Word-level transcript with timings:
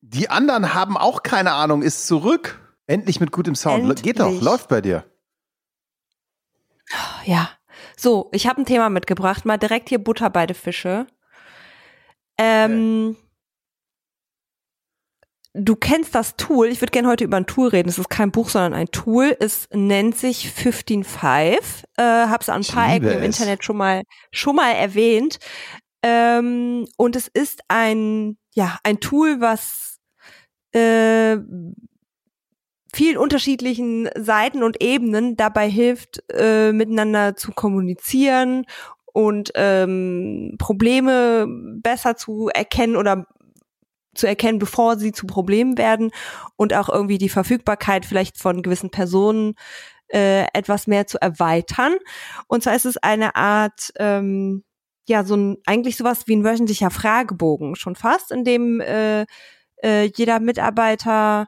Die 0.00 0.28
anderen 0.28 0.74
haben 0.74 0.96
auch 0.96 1.22
keine 1.22 1.52
Ahnung, 1.52 1.82
ist 1.82 2.06
zurück. 2.06 2.60
Endlich 2.86 3.20
mit 3.20 3.32
gutem 3.32 3.54
Sound. 3.54 3.84
Endlich. 3.84 4.02
Geht 4.02 4.20
doch, 4.20 4.40
läuft 4.40 4.68
bei 4.68 4.80
dir. 4.80 5.04
Ja. 7.24 7.50
So, 7.96 8.30
ich 8.32 8.46
habe 8.46 8.60
ein 8.60 8.64
Thema 8.64 8.88
mitgebracht, 8.88 9.44
mal 9.44 9.58
direkt 9.58 9.90
hier 9.90 10.02
Butter 10.02 10.30
bei 10.30 10.46
den 10.46 10.56
Fische. 10.56 11.06
Ähm, 12.38 13.16
Du 15.52 15.74
kennst 15.74 16.14
das 16.14 16.36
Tool, 16.36 16.68
ich 16.68 16.80
würde 16.80 16.92
gerne 16.92 17.08
heute 17.08 17.24
über 17.24 17.36
ein 17.36 17.46
Tool 17.46 17.68
reden, 17.68 17.88
es 17.88 17.98
ist 17.98 18.08
kein 18.08 18.30
Buch, 18.30 18.48
sondern 18.50 18.72
ein 18.72 18.86
Tool, 18.86 19.36
es 19.40 19.66
nennt 19.72 20.16
sich 20.16 20.44
155, 20.46 21.84
äh, 21.96 22.02
hab's 22.02 22.48
an 22.48 22.56
ein 22.56 22.60
Ich 22.60 22.72
paar 22.72 22.88
Ecken 22.94 23.08
liebe 23.08 23.10
im 23.10 23.22
es. 23.22 23.24
Internet 23.24 23.64
schon 23.64 23.76
mal, 23.76 24.02
schon 24.30 24.54
mal 24.54 24.70
erwähnt. 24.70 25.38
Ähm, 26.02 26.86
und 26.96 27.16
es 27.16 27.26
ist 27.26 27.62
ein, 27.66 28.38
ja, 28.54 28.78
ein 28.84 29.00
Tool, 29.00 29.40
was 29.40 29.98
äh, 30.72 31.36
vielen 32.94 33.16
unterschiedlichen 33.16 34.08
Seiten 34.16 34.62
und 34.62 34.80
Ebenen 34.82 35.36
dabei 35.36 35.68
hilft, 35.68 36.22
äh, 36.32 36.72
miteinander 36.72 37.34
zu 37.34 37.50
kommunizieren 37.52 38.66
und 39.12 39.50
ähm, 39.56 40.54
Probleme 40.58 41.46
besser 41.82 42.16
zu 42.16 42.48
erkennen 42.48 42.96
oder 42.96 43.26
zu 44.14 44.26
erkennen, 44.26 44.58
bevor 44.58 44.96
sie 44.98 45.12
zu 45.12 45.26
Problemen 45.26 45.78
werden 45.78 46.10
und 46.56 46.74
auch 46.74 46.88
irgendwie 46.88 47.18
die 47.18 47.28
Verfügbarkeit 47.28 48.04
vielleicht 48.04 48.38
von 48.38 48.62
gewissen 48.62 48.90
Personen 48.90 49.54
äh, 50.12 50.46
etwas 50.52 50.86
mehr 50.86 51.06
zu 51.06 51.20
erweitern. 51.20 51.94
Und 52.48 52.62
zwar 52.62 52.74
ist 52.74 52.86
es 52.86 52.96
eine 52.96 53.36
Art, 53.36 53.92
ähm, 53.98 54.64
ja, 55.08 55.24
so 55.24 55.36
ein, 55.36 55.56
eigentlich 55.66 55.96
sowas 55.96 56.26
wie 56.26 56.36
ein 56.36 56.44
wöchentlicher 56.44 56.90
Fragebogen 56.90 57.76
schon 57.76 57.96
fast, 57.96 58.32
in 58.32 58.44
dem 58.44 58.80
äh, 58.80 59.26
äh, 59.82 60.10
jeder 60.14 60.40
Mitarbeiter 60.40 61.46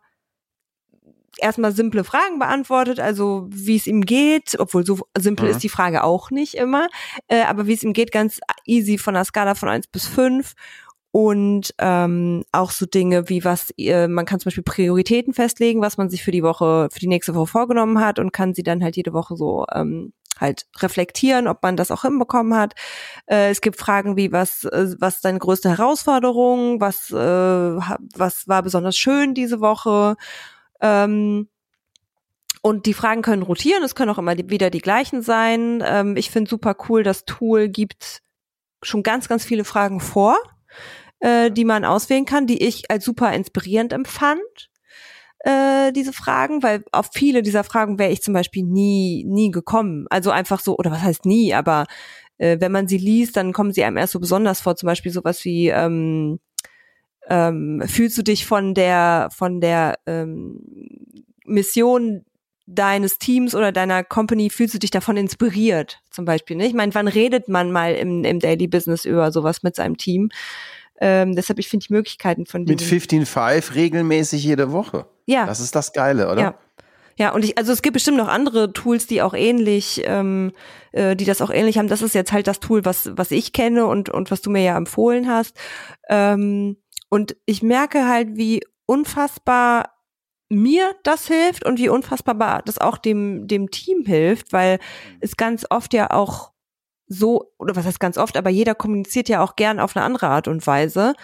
erstmal 1.39 1.73
simple 1.73 2.05
Fragen 2.05 2.39
beantwortet, 2.39 3.01
also 3.01 3.47
wie 3.51 3.77
es 3.77 3.87
ihm 3.87 4.03
geht, 4.03 4.59
obwohl 4.59 4.85
so 4.85 5.01
simpel 5.19 5.47
Mhm. 5.47 5.51
ist 5.53 5.63
die 5.63 5.69
Frage 5.69 6.05
auch 6.05 6.31
nicht 6.31 6.55
immer, 6.55 6.89
äh, 7.29 7.43
aber 7.43 7.67
wie 7.67 7.73
es 7.73 7.83
ihm 7.83 7.93
geht, 7.95 8.13
ganz 8.13 8.41
easy 8.67 8.99
von 8.99 9.15
der 9.15 9.25
Skala 9.25 9.55
von 9.55 9.69
eins 9.69 9.87
bis 9.87 10.07
fünf 10.07 10.55
und 11.13 11.75
ähm, 11.79 12.43
auch 12.53 12.71
so 12.71 12.87
Dinge 12.87 13.29
wie 13.29 13.45
was, 13.45 13.71
äh, 13.77 14.09
man 14.09 14.25
kann 14.25 14.41
zum 14.41 14.47
Beispiel 14.47 14.65
Prioritäten 14.65 15.35
festlegen, 15.35 15.83
was 15.83 15.99
man 15.99 16.09
sich 16.09 16.25
für 16.25 16.31
die 16.31 16.43
Woche, 16.43 16.89
für 16.91 16.99
die 17.01 17.07
nächste 17.07 17.35
Woche 17.35 17.47
vorgenommen 17.47 18.01
hat 18.01 18.19
und 18.19 18.33
kann 18.33 18.55
sie 18.55 18.63
dann 18.63 18.83
halt 18.83 18.97
jede 18.97 19.13
Woche 19.13 19.37
so 19.37 19.67
ähm, 19.75 20.15
halt 20.41 20.67
reflektieren, 20.79 21.49
ob 21.49 21.63
man 21.63 21.77
das 21.77 21.91
auch 21.91 22.03
hinbekommen 22.03 22.55
hat. 22.55 22.75
Äh, 23.27 23.51
es 23.51 23.61
gibt 23.61 23.79
Fragen 23.79 24.17
wie 24.17 24.33
was, 24.33 24.65
äh, 24.65 24.95
was 24.99 25.21
deine 25.21 25.39
größte 25.39 25.69
Herausforderung, 25.69 26.81
was, 26.81 27.11
äh, 27.11 27.17
was 27.17 28.49
war 28.49 28.63
besonders 28.63 28.97
schön 28.97 29.35
diese 29.35 29.61
Woche. 29.61 30.17
Ähm, 30.81 31.49
und 32.63 32.87
die 32.87 32.95
Fragen 32.95 33.21
können 33.21 33.43
rotieren, 33.43 33.83
es 33.83 33.95
können 33.95 34.11
auch 34.11 34.19
immer 34.19 34.35
die, 34.35 34.49
wieder 34.49 34.71
die 34.71 34.81
gleichen 34.81 35.21
sein. 35.21 35.83
Ähm, 35.85 36.17
ich 36.17 36.31
finde 36.31 36.49
super 36.49 36.75
cool, 36.89 37.03
das 37.03 37.27
Tool 37.27 37.69
gibt 37.69 38.23
schon 38.83 39.03
ganz, 39.03 39.29
ganz 39.29 39.45
viele 39.45 39.65
Fragen 39.65 40.01
vor, 40.01 40.39
äh, 41.23 41.51
die 41.51 41.65
man 41.65 41.85
auswählen 41.85 42.25
kann, 42.25 42.47
die 42.47 42.63
ich 42.63 42.91
als 42.91 43.05
super 43.05 43.33
inspirierend 43.33 43.93
empfand, 43.93 44.71
äh, 45.45 45.93
diese 45.93 46.13
Fragen, 46.13 46.63
weil 46.63 46.85
auf 46.93 47.11
viele 47.13 47.43
dieser 47.43 47.65
Fragen 47.65 47.99
wäre 47.99 48.11
ich 48.11 48.23
zum 48.23 48.35
Beispiel 48.35 48.65
nie, 48.65 49.25
nie 49.25 49.51
gekommen. 49.51 50.07
Also 50.11 50.31
einfach 50.31 50.61
so, 50.61 50.77
oder 50.77 50.91
was 50.91 51.03
heißt 51.03 51.25
nie, 51.25 51.55
aber 51.55 51.87
äh, 52.39 52.59
wenn 52.61 52.73
man 52.73 52.89
sie 52.89 52.99
liest, 52.99 53.37
dann 53.37 53.53
kommen 53.53 53.73
sie 53.73 53.85
einem 53.85 53.97
erst 53.97 54.13
so 54.13 54.21
besonders 54.21 54.61
vor, 54.61 54.77
zum 54.77 54.89
Beispiel 54.89 55.13
sowas 55.13 55.45
wie, 55.45 55.69
ähm, 55.69 56.41
ähm, 57.29 57.83
fühlst 57.87 58.19
du 58.19 58.23
dich 58.23 58.45
von 58.45 58.75
der, 58.75 59.29
von 59.33 59.61
der 59.61 59.99
ähm, 60.07 60.59
Mission 61.45 62.25
deines 62.67 63.19
Teams 63.19 63.55
oder 63.55 63.71
deiner 63.71 64.03
Company 64.03 64.51
fühlst 64.51 64.75
du 64.75 64.79
dich 64.79 64.91
davon 64.91 65.17
inspiriert, 65.17 66.01
zum 66.11 66.25
Beispiel. 66.25 66.57
Ne? 66.57 66.67
Ich 66.67 66.75
meine, 66.75 66.95
wann 66.95 67.09
redet 67.09 67.49
man 67.49 67.71
mal 67.71 67.95
im, 67.95 68.25
im 68.25 68.41
Daily 68.41 68.67
Business 68.67 69.05
über 69.05 69.31
sowas 69.31 69.63
mit 69.63 69.77
seinem 69.77 69.97
Team? 69.97 70.31
Ähm, 71.05 71.35
deshalb, 71.35 71.59
ich 71.59 71.69
finde 71.69 71.85
die 71.85 71.93
Möglichkeiten 71.93 72.47
von 72.47 72.63
Mit 72.63 72.79
diesen- 72.79 73.01
15.5 73.01 73.75
regelmäßig 73.75 74.45
jede 74.45 74.71
Woche. 74.71 75.07
Ja. 75.27 75.47
Das 75.47 75.59
ist 75.59 75.75
das 75.75 75.93
Geile, 75.93 76.31
oder? 76.31 76.41
Ja. 76.41 76.55
Ja, 77.19 77.33
und 77.35 77.45
ich, 77.45 77.59
also 77.59 77.73
es 77.73 77.83
gibt 77.83 77.93
bestimmt 77.95 78.17
noch 78.17 78.29
andere 78.29 78.73
Tools, 78.73 79.07
die 79.09 79.21
auch 79.21 79.35
ähnlich, 79.35 80.01
ähm, 80.07 80.53
äh, 80.93 81.15
die 81.17 81.25
das 81.27 81.43
auch 81.43 81.51
ähnlich 81.51 81.77
haben. 81.77 81.89
Das 81.89 82.01
ist 82.03 82.15
jetzt 82.15 82.33
halt 82.33 82.47
das 82.47 82.59
Tool, 82.61 82.85
was, 82.87 83.11
was 83.17 83.33
ich 83.33 83.53
kenne 83.53 83.85
und, 83.87 84.09
und 84.09 84.31
was 84.31 84.41
du 84.43 84.49
mir 84.51 84.63
ja 84.63 84.77
empfohlen 84.77 85.29
hast. 85.29 85.55
Ähm, 86.09 86.77
und 87.11 87.37
ich 87.45 87.63
merke 87.63 88.09
halt, 88.09 88.29
wie 88.37 88.63
unfassbar 88.87 89.91
mir 90.49 90.93
das 91.03 91.27
hilft 91.27 91.67
und 91.67 91.79
wie 91.79 91.89
unfassbar 91.89 92.63
das 92.65 92.79
auch 92.79 92.97
dem, 92.97 93.47
dem 93.49 93.71
Team 93.71 94.05
hilft, 94.07 94.53
weil 94.53 94.79
es 95.21 95.37
ganz 95.37 95.67
oft 95.69 95.93
ja 95.95 96.11
auch 96.13 96.52
so, 97.07 97.53
oder 97.59 97.77
was 97.77 97.85
heißt 97.85 98.01
ganz 98.01 98.19
oft, 98.19 98.37
aber 98.37 98.51
jeder 98.51 98.75
kommuniziert 98.75 99.29
ja 99.29 99.43
auch 99.43 99.57
gern 99.57 99.81
auf 99.81 99.97
eine 99.97 100.05
andere 100.05 100.29
Art 100.29 100.49
und 100.49 100.67
Weise. 100.67 101.15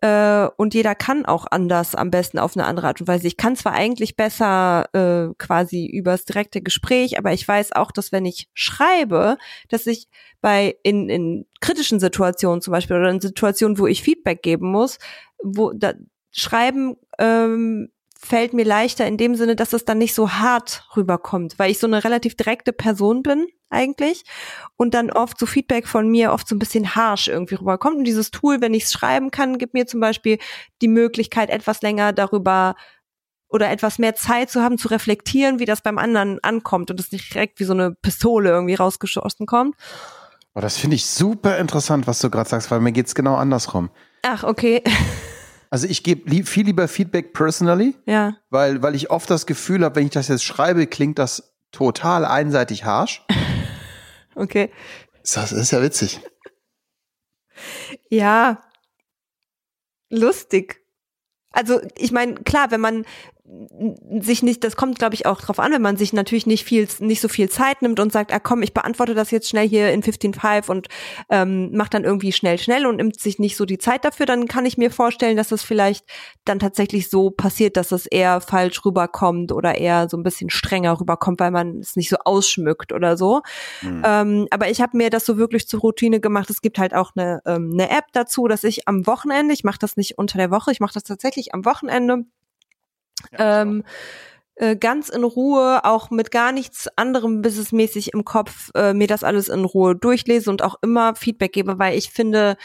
Äh, 0.00 0.48
und 0.56 0.74
jeder 0.74 0.94
kann 0.94 1.24
auch 1.24 1.46
anders, 1.50 1.94
am 1.94 2.10
besten 2.10 2.38
auf 2.38 2.56
eine 2.56 2.66
andere 2.66 2.88
Art 2.88 3.00
und 3.00 3.08
Weise. 3.08 3.26
Ich 3.26 3.38
kann 3.38 3.56
zwar 3.56 3.72
eigentlich 3.72 4.16
besser 4.16 4.86
äh, 4.92 5.34
quasi 5.38 5.86
übers 5.86 6.26
direkte 6.26 6.60
Gespräch, 6.60 7.18
aber 7.18 7.32
ich 7.32 7.46
weiß 7.48 7.72
auch, 7.72 7.90
dass 7.90 8.12
wenn 8.12 8.26
ich 8.26 8.48
schreibe, 8.52 9.38
dass 9.70 9.86
ich 9.86 10.08
bei 10.42 10.76
in, 10.82 11.08
in 11.08 11.46
kritischen 11.60 12.00
Situationen 12.00 12.60
zum 12.60 12.72
Beispiel 12.72 12.96
oder 12.96 13.08
in 13.08 13.20
Situationen, 13.20 13.78
wo 13.78 13.86
ich 13.86 14.02
Feedback 14.02 14.42
geben 14.42 14.70
muss, 14.70 14.98
wo 15.42 15.72
da, 15.72 15.94
schreiben 16.32 16.96
ähm, 17.18 17.88
fällt 18.24 18.54
mir 18.54 18.64
leichter 18.64 19.06
in 19.06 19.16
dem 19.16 19.34
Sinne, 19.34 19.54
dass 19.54 19.72
es 19.72 19.84
dann 19.84 19.98
nicht 19.98 20.14
so 20.14 20.32
hart 20.32 20.88
rüberkommt, 20.96 21.58
weil 21.58 21.70
ich 21.70 21.78
so 21.78 21.86
eine 21.86 22.04
relativ 22.04 22.36
direkte 22.36 22.72
Person 22.72 23.22
bin 23.22 23.46
eigentlich 23.68 24.24
und 24.76 24.94
dann 24.94 25.10
oft 25.10 25.38
so 25.38 25.46
Feedback 25.46 25.86
von 25.86 26.08
mir 26.08 26.32
oft 26.32 26.48
so 26.48 26.54
ein 26.54 26.58
bisschen 26.58 26.94
harsh 26.94 27.28
irgendwie 27.28 27.56
rüberkommt. 27.56 27.98
Und 27.98 28.04
dieses 28.04 28.30
Tool, 28.30 28.60
wenn 28.60 28.72
ich 28.72 28.84
es 28.84 28.92
schreiben 28.92 29.30
kann, 29.30 29.58
gibt 29.58 29.74
mir 29.74 29.86
zum 29.86 30.00
Beispiel 30.00 30.38
die 30.80 30.88
Möglichkeit, 30.88 31.50
etwas 31.50 31.82
länger 31.82 32.12
darüber 32.12 32.76
oder 33.48 33.70
etwas 33.70 33.98
mehr 33.98 34.14
Zeit 34.14 34.50
zu 34.50 34.62
haben, 34.62 34.78
zu 34.78 34.88
reflektieren, 34.88 35.58
wie 35.58 35.66
das 35.66 35.82
beim 35.82 35.98
anderen 35.98 36.42
ankommt 36.42 36.90
und 36.90 36.98
es 36.98 37.12
nicht 37.12 37.32
direkt 37.32 37.60
wie 37.60 37.64
so 37.64 37.72
eine 37.72 37.92
Pistole 37.92 38.50
irgendwie 38.50 38.74
rausgeschossen 38.74 39.46
kommt. 39.46 39.76
Oh, 40.54 40.60
das 40.60 40.76
finde 40.76 40.96
ich 40.96 41.06
super 41.06 41.58
interessant, 41.58 42.06
was 42.06 42.20
du 42.20 42.30
gerade 42.30 42.48
sagst, 42.48 42.70
weil 42.70 42.80
mir 42.80 42.92
geht's 42.92 43.14
genau 43.14 43.34
andersrum. 43.34 43.90
Ach, 44.22 44.44
okay. 44.44 44.82
Also 45.74 45.88
ich 45.88 46.04
gebe 46.04 46.30
lieb, 46.30 46.46
viel 46.46 46.66
lieber 46.66 46.86
Feedback 46.86 47.32
personally, 47.32 47.96
ja. 48.06 48.36
weil, 48.48 48.80
weil 48.84 48.94
ich 48.94 49.10
oft 49.10 49.28
das 49.28 49.44
Gefühl 49.44 49.84
habe, 49.84 49.96
wenn 49.96 50.04
ich 50.06 50.12
das 50.12 50.28
jetzt 50.28 50.44
schreibe, 50.44 50.86
klingt 50.86 51.18
das 51.18 51.52
total 51.72 52.24
einseitig 52.24 52.84
harsh. 52.84 53.26
Okay. 54.36 54.72
Das 55.22 55.52
ist 55.52 55.70
ja 55.70 55.80
witzig. 55.80 56.20
Ja. 58.08 58.64
Lustig. 60.10 60.84
Also, 61.52 61.80
ich 61.96 62.10
meine, 62.10 62.34
klar, 62.34 62.72
wenn 62.72 62.80
man 62.80 63.04
sich 64.20 64.42
nicht, 64.42 64.64
das 64.64 64.74
kommt, 64.74 64.98
glaube 64.98 65.14
ich, 65.14 65.26
auch 65.26 65.38
drauf 65.38 65.58
an, 65.58 65.72
wenn 65.72 65.82
man 65.82 65.98
sich 65.98 66.14
natürlich 66.14 66.46
nicht 66.46 66.64
viel, 66.64 66.88
nicht 67.00 67.20
so 67.20 67.28
viel 67.28 67.50
Zeit 67.50 67.82
nimmt 67.82 68.00
und 68.00 68.10
sagt, 68.10 68.32
ah 68.32 68.38
komm, 68.38 68.62
ich 68.62 68.72
beantworte 68.72 69.14
das 69.14 69.30
jetzt 69.30 69.50
schnell 69.50 69.68
hier 69.68 69.92
in 69.92 70.02
15.5 70.02 70.70
und 70.70 70.88
ähm, 71.28 71.70
macht 71.76 71.92
dann 71.92 72.04
irgendwie 72.04 72.32
schnell, 72.32 72.58
schnell 72.58 72.86
und 72.86 72.96
nimmt 72.96 73.20
sich 73.20 73.38
nicht 73.38 73.58
so 73.58 73.66
die 73.66 73.76
Zeit 73.76 74.06
dafür, 74.06 74.24
dann 74.24 74.48
kann 74.48 74.64
ich 74.64 74.78
mir 74.78 74.90
vorstellen, 74.90 75.36
dass 75.36 75.48
das 75.48 75.62
vielleicht 75.62 76.06
dann 76.46 76.58
tatsächlich 76.58 77.10
so 77.10 77.30
passiert, 77.30 77.76
dass 77.76 77.92
es 77.92 78.06
eher 78.06 78.40
falsch 78.40 78.82
rüberkommt 78.82 79.52
oder 79.52 79.76
eher 79.76 80.08
so 80.08 80.16
ein 80.16 80.22
bisschen 80.22 80.48
strenger 80.48 80.98
rüberkommt, 80.98 81.38
weil 81.38 81.50
man 81.50 81.80
es 81.80 81.96
nicht 81.96 82.08
so 82.08 82.16
ausschmückt 82.24 82.92
oder 82.92 83.18
so. 83.18 83.42
Ähm, 84.04 84.46
aber 84.50 84.70
ich 84.70 84.80
habe 84.80 84.96
mir 84.96 85.10
das 85.10 85.26
so 85.26 85.36
wirklich 85.36 85.68
zur 85.68 85.80
Routine 85.80 86.18
gemacht. 86.20 86.48
Es 86.48 86.62
gibt 86.62 86.78
halt 86.78 86.94
auch 86.94 87.12
eine, 87.14 87.42
ähm, 87.44 87.70
eine 87.74 87.90
App 87.90 88.06
dazu, 88.12 88.48
dass 88.48 88.64
ich 88.64 88.88
am 88.88 89.06
Wochenende, 89.06 89.52
ich 89.52 89.64
mache 89.64 89.78
das 89.78 89.98
nicht 89.98 90.16
unter 90.16 90.38
der 90.38 90.50
Woche, 90.50 90.72
ich 90.72 90.80
mache 90.80 90.94
das 90.94 91.02
tatsächlich 91.02 91.52
am 91.52 91.66
Wochenende, 91.66 92.24
ähm, 93.38 93.84
äh, 94.56 94.76
ganz 94.76 95.08
in 95.08 95.24
Ruhe, 95.24 95.84
auch 95.84 96.10
mit 96.10 96.30
gar 96.30 96.52
nichts 96.52 96.88
anderem 96.96 97.42
businessmäßig 97.42 98.12
im 98.12 98.24
Kopf, 98.24 98.70
äh, 98.74 98.94
mir 98.94 99.06
das 99.06 99.24
alles 99.24 99.48
in 99.48 99.64
Ruhe 99.64 99.96
durchlese 99.96 100.50
und 100.50 100.62
auch 100.62 100.76
immer 100.82 101.14
Feedback 101.16 101.52
gebe, 101.52 101.78
weil 101.78 101.98
ich 101.98 102.10
finde, 102.10 102.56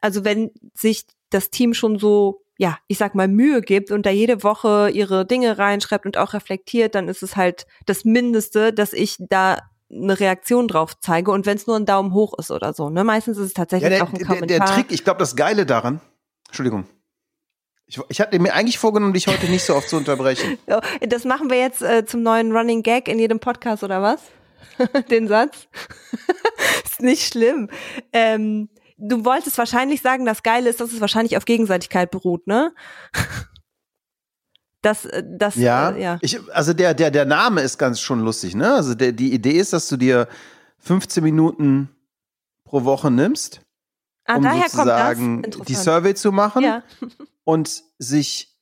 also 0.00 0.24
wenn 0.24 0.50
sich 0.74 1.04
das 1.30 1.50
Team 1.50 1.74
schon 1.74 1.98
so, 1.98 2.42
ja, 2.58 2.78
ich 2.86 2.98
sag 2.98 3.14
mal, 3.14 3.26
Mühe 3.26 3.60
gibt 3.60 3.90
und 3.90 4.06
da 4.06 4.10
jede 4.10 4.44
Woche 4.44 4.90
ihre 4.92 5.26
Dinge 5.26 5.58
reinschreibt 5.58 6.06
und 6.06 6.16
auch 6.16 6.32
reflektiert, 6.32 6.94
dann 6.94 7.08
ist 7.08 7.22
es 7.22 7.34
halt 7.36 7.66
das 7.86 8.04
Mindeste, 8.04 8.72
dass 8.72 8.92
ich 8.92 9.16
da 9.18 9.58
eine 9.90 10.20
Reaktion 10.20 10.68
drauf 10.68 10.98
zeige 11.00 11.32
und 11.32 11.44
wenn 11.44 11.56
es 11.56 11.66
nur 11.66 11.76
ein 11.76 11.86
Daumen 11.86 12.14
hoch 12.14 12.38
ist 12.38 12.50
oder 12.50 12.72
so. 12.72 12.88
Ne? 12.88 13.04
Meistens 13.04 13.36
ist 13.36 13.46
es 13.46 13.52
Ja, 13.52 13.64
tatsächlich 13.64 13.90
der, 13.90 14.04
auch 14.04 14.12
ein 14.12 14.18
der, 14.18 14.26
Kommentar. 14.26 14.58
der 14.58 14.66
Trick, 14.66 14.92
ich 14.92 15.04
glaube, 15.04 15.18
das 15.18 15.36
Geile 15.36 15.66
daran, 15.66 16.00
Entschuldigung, 16.48 16.84
ich, 17.92 18.00
ich 18.08 18.20
hatte 18.20 18.38
mir 18.38 18.54
eigentlich 18.54 18.78
vorgenommen, 18.78 19.12
dich 19.12 19.26
heute 19.26 19.46
nicht 19.46 19.64
so 19.64 19.74
oft 19.74 19.88
zu 19.88 19.96
unterbrechen. 19.96 20.58
Das 21.00 21.24
machen 21.24 21.50
wir 21.50 21.58
jetzt 21.58 21.82
äh, 21.82 22.04
zum 22.06 22.22
neuen 22.22 22.52
Running 22.52 22.82
Gag 22.82 23.08
in 23.08 23.18
jedem 23.18 23.38
Podcast 23.38 23.82
oder 23.82 24.00
was? 24.02 24.20
den 25.10 25.28
Satz. 25.28 25.68
ist 26.84 27.02
nicht 27.02 27.32
schlimm. 27.32 27.68
Ähm, 28.12 28.68
du 28.96 29.24
wolltest 29.24 29.58
wahrscheinlich 29.58 30.00
sagen, 30.00 30.24
das 30.24 30.42
Geile 30.42 30.70
ist, 30.70 30.80
dass 30.80 30.92
es 30.92 31.00
wahrscheinlich 31.00 31.36
auf 31.36 31.44
Gegenseitigkeit 31.44 32.10
beruht, 32.10 32.46
ne? 32.46 32.72
Das, 34.80 35.04
äh, 35.04 35.22
das, 35.26 35.56
ja, 35.56 35.90
äh, 35.90 36.02
ja. 36.02 36.18
Ich, 36.22 36.38
also 36.52 36.72
der, 36.72 36.94
der, 36.94 37.10
der 37.10 37.24
Name 37.26 37.60
ist 37.60 37.78
ganz 37.78 38.00
schon 38.00 38.20
lustig, 38.20 38.54
ne? 38.54 38.74
Also 38.74 38.94
der, 38.94 39.12
die 39.12 39.32
Idee 39.32 39.58
ist, 39.58 39.72
dass 39.72 39.88
du 39.88 39.96
dir 39.96 40.28
15 40.78 41.22
Minuten 41.22 41.90
pro 42.64 42.84
Woche 42.84 43.10
nimmst, 43.10 43.60
ah, 44.24 44.36
um 44.36 44.42
daher 44.42 44.68
sozusagen 44.68 45.42
kommt 45.42 45.60
das? 45.60 45.66
die 45.66 45.74
Survey 45.74 46.14
zu 46.14 46.32
machen 46.32 46.62
Ja. 46.62 46.82
Und 47.44 47.82
sich 47.98 48.52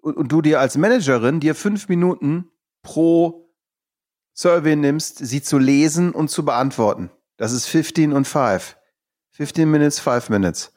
und, 0.00 0.16
und 0.16 0.30
du 0.30 0.42
dir 0.42 0.60
als 0.60 0.76
Managerin 0.76 1.40
dir 1.40 1.54
fünf 1.54 1.88
Minuten 1.88 2.50
pro 2.82 3.50
Survey 4.34 4.76
nimmst, 4.76 5.18
sie 5.18 5.42
zu 5.42 5.58
lesen 5.58 6.12
und 6.12 6.28
zu 6.28 6.44
beantworten. 6.44 7.10
Das 7.36 7.52
ist 7.52 7.66
15 7.66 8.12
und 8.12 8.26
5. 8.26 8.76
15 9.32 9.70
Minutes, 9.70 10.00
5 10.00 10.28
Minutes. 10.28 10.72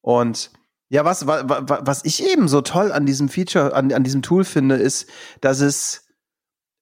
Und 0.00 0.50
ja, 0.88 1.04
was, 1.04 1.26
was, 1.26 1.42
was 1.66 2.04
ich 2.04 2.24
eben 2.24 2.48
so 2.48 2.60
toll 2.62 2.92
an 2.92 3.04
diesem 3.04 3.28
Feature, 3.28 3.74
an, 3.74 3.92
an 3.92 4.04
diesem 4.04 4.22
Tool 4.22 4.44
finde, 4.44 4.76
ist, 4.76 5.08
dass 5.40 5.60
es 5.60 6.06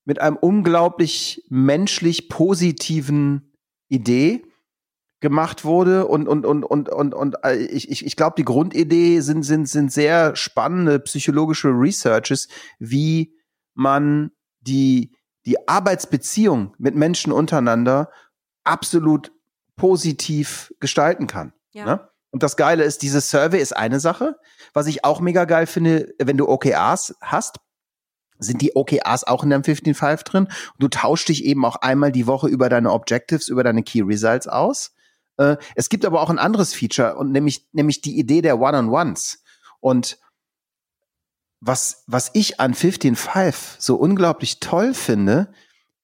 mit 0.04 0.20
einem 0.20 0.36
unglaublich 0.36 1.44
menschlich 1.48 2.28
positiven 2.28 3.52
Idee 3.88 4.45
gemacht 5.26 5.64
wurde 5.64 6.06
und 6.06 6.28
und 6.28 6.46
und 6.46 6.62
und 6.62 6.88
und 6.88 7.12
und 7.12 7.36
äh, 7.42 7.56
ich 7.56 7.90
ich, 7.90 8.06
ich 8.06 8.14
glaube 8.14 8.34
die 8.38 8.44
Grundidee 8.44 9.18
sind 9.22 9.42
sind 9.42 9.68
sind 9.68 9.90
sehr 9.90 10.36
spannende 10.36 11.00
psychologische 11.00 11.70
Researches 11.70 12.46
wie 12.78 13.34
man 13.74 14.30
die 14.60 15.16
die 15.46 15.68
Arbeitsbeziehung 15.68 16.76
mit 16.78 16.94
Menschen 16.94 17.32
untereinander 17.32 18.08
absolut 18.62 19.32
positiv 19.74 20.72
gestalten 20.78 21.26
kann 21.26 21.52
Ja. 21.72 21.84
ne? 21.84 22.08
und 22.30 22.44
das 22.44 22.56
Geile 22.56 22.84
ist 22.84 23.02
dieses 23.02 23.28
Survey 23.28 23.60
ist 23.60 23.76
eine 23.76 23.98
Sache 23.98 24.36
was 24.74 24.86
ich 24.86 25.04
auch 25.04 25.18
mega 25.18 25.44
geil 25.44 25.66
finde 25.66 26.14
wenn 26.22 26.36
du 26.36 26.48
OKRs 26.48 27.16
hast 27.20 27.56
sind 28.38 28.60
die 28.60 28.76
OKRs 28.76 29.24
auch 29.24 29.42
in 29.42 29.50
deinem 29.50 29.62
15.5 29.62 30.24
drin. 30.24 30.44
Und 30.44 30.52
du 30.78 30.88
tauschst 30.88 31.28
dich 31.30 31.42
eben 31.46 31.64
auch 31.64 31.76
einmal 31.76 32.12
die 32.12 32.26
Woche 32.26 32.48
über 32.48 32.68
deine 32.68 32.92
Objectives, 32.92 33.48
über 33.48 33.64
deine 33.64 33.82
Key 33.82 34.02
Results 34.02 34.46
aus. 34.46 34.92
Äh, 35.38 35.56
es 35.74 35.88
gibt 35.88 36.04
aber 36.04 36.20
auch 36.22 36.30
ein 36.30 36.38
anderes 36.38 36.74
Feature 36.74 37.16
und 37.16 37.32
nämlich, 37.32 37.66
nämlich 37.72 38.00
die 38.00 38.18
Idee 38.18 38.42
der 38.42 38.58
One-on-Ones. 38.60 39.42
Und 39.80 40.18
was, 41.60 42.04
was 42.06 42.30
ich 42.34 42.60
an 42.60 42.74
15.5 42.74 43.76
so 43.78 43.96
unglaublich 43.96 44.60
toll 44.60 44.94
finde, 44.94 45.52